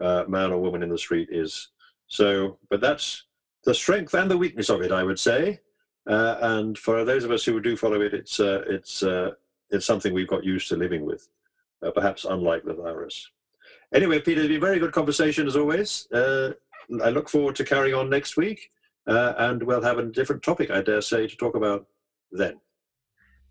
uh, 0.00 0.24
man 0.26 0.52
or 0.52 0.58
woman 0.58 0.82
in 0.82 0.88
the 0.88 0.96
street 0.96 1.28
is. 1.30 1.68
So, 2.08 2.56
but 2.70 2.80
that's 2.80 3.24
the 3.64 3.74
strength 3.74 4.14
and 4.14 4.30
the 4.30 4.38
weakness 4.38 4.70
of 4.70 4.80
it, 4.80 4.90
I 4.90 5.02
would 5.02 5.18
say. 5.18 5.60
Uh, 6.08 6.38
and 6.40 6.78
for 6.78 7.04
those 7.04 7.24
of 7.24 7.30
us 7.30 7.44
who 7.44 7.60
do 7.60 7.76
follow 7.76 8.00
it, 8.00 8.14
it's 8.14 8.40
uh, 8.40 8.62
it's 8.70 9.02
uh, 9.02 9.32
it's 9.68 9.84
something 9.84 10.14
we've 10.14 10.28
got 10.28 10.44
used 10.44 10.70
to 10.70 10.76
living 10.76 11.04
with, 11.04 11.28
perhaps 11.94 12.24
unlike 12.24 12.64
the 12.64 12.72
virus. 12.72 13.30
Anyway, 13.92 14.18
Peter, 14.18 14.40
it's 14.40 14.48
been 14.48 14.56
a 14.56 14.60
very 14.60 14.78
good 14.78 14.92
conversation 14.92 15.46
as 15.46 15.56
always. 15.56 16.08
Uh, 16.92 17.02
I 17.02 17.10
look 17.10 17.28
forward 17.28 17.56
to 17.56 17.64
carrying 17.64 17.94
on 17.94 18.10
next 18.10 18.36
week, 18.36 18.70
and 19.06 19.62
we'll 19.62 19.82
have 19.82 19.98
a 19.98 20.04
different 20.04 20.42
topic, 20.42 20.70
I 20.70 20.82
dare 20.82 21.00
say, 21.00 21.26
to 21.26 21.36
talk 21.36 21.54
about 21.54 21.86
then. 22.32 22.60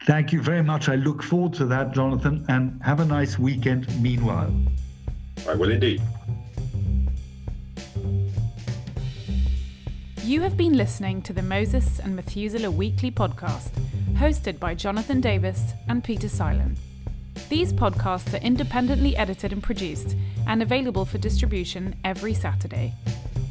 Thank 0.06 0.34
you 0.34 0.42
very 0.42 0.62
much. 0.62 0.90
I 0.90 0.96
look 0.96 1.24
forward 1.24 1.54
to 1.54 1.66
that, 1.68 1.94
Jonathan, 1.94 2.46
and 2.50 2.82
have 2.84 3.00
a 3.00 3.06
nice 3.06 3.40
weekend 3.40 3.88
meanwhile. 4.02 4.54
I 5.48 5.56
will 5.56 5.72
indeed. 5.72 6.02
You 10.22 10.42
have 10.42 10.58
been 10.58 10.74
listening 10.74 11.22
to 11.22 11.34
the 11.34 11.44
Moses 11.44 12.00
and 12.00 12.16
Methuselah 12.16 12.72
Weekly 12.72 13.12
Podcast, 13.12 13.72
hosted 14.16 14.60
by 14.60 14.74
Jonathan 14.74 15.22
Davis 15.22 15.74
and 15.88 16.04
Peter 16.04 16.28
Seilern. 16.28 16.76
These 17.48 17.74
podcasts 17.74 18.34
are 18.34 18.44
independently 18.44 19.16
edited 19.16 19.54
and 19.54 19.62
produced 19.62 20.16
and 20.48 20.64
available 20.64 21.06
for 21.06 21.20
distribution 21.20 21.96
every 22.04 22.34
Saturday. 22.34 22.94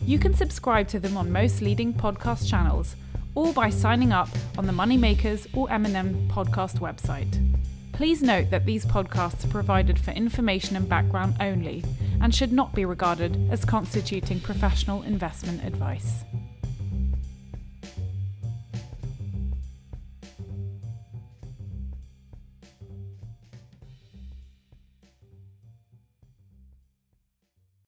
You 0.04 0.18
can 0.18 0.34
subscribe 0.34 0.88
to 0.88 0.98
them 0.98 1.16
on 1.16 1.30
most 1.30 1.62
leading 1.62 1.94
podcast 1.94 2.50
channels 2.50 2.96
or 3.36 3.52
by 3.52 3.70
signing 3.70 4.12
up 4.12 4.28
on 4.58 4.66
the 4.66 4.72
Moneymakers 4.72 5.46
or 5.56 5.70
M&M 5.70 6.28
podcast 6.28 6.80
website. 6.80 7.40
Please 7.92 8.20
note 8.20 8.50
that 8.50 8.66
these 8.66 8.84
podcasts 8.84 9.44
are 9.44 9.52
provided 9.52 9.96
for 9.96 10.10
information 10.10 10.74
and 10.74 10.88
background 10.88 11.36
only 11.38 11.84
and 12.20 12.34
should 12.34 12.52
not 12.52 12.74
be 12.74 12.84
regarded 12.84 13.48
as 13.52 13.64
constituting 13.64 14.40
professional 14.40 15.02
investment 15.02 15.64
advice. 15.64 16.24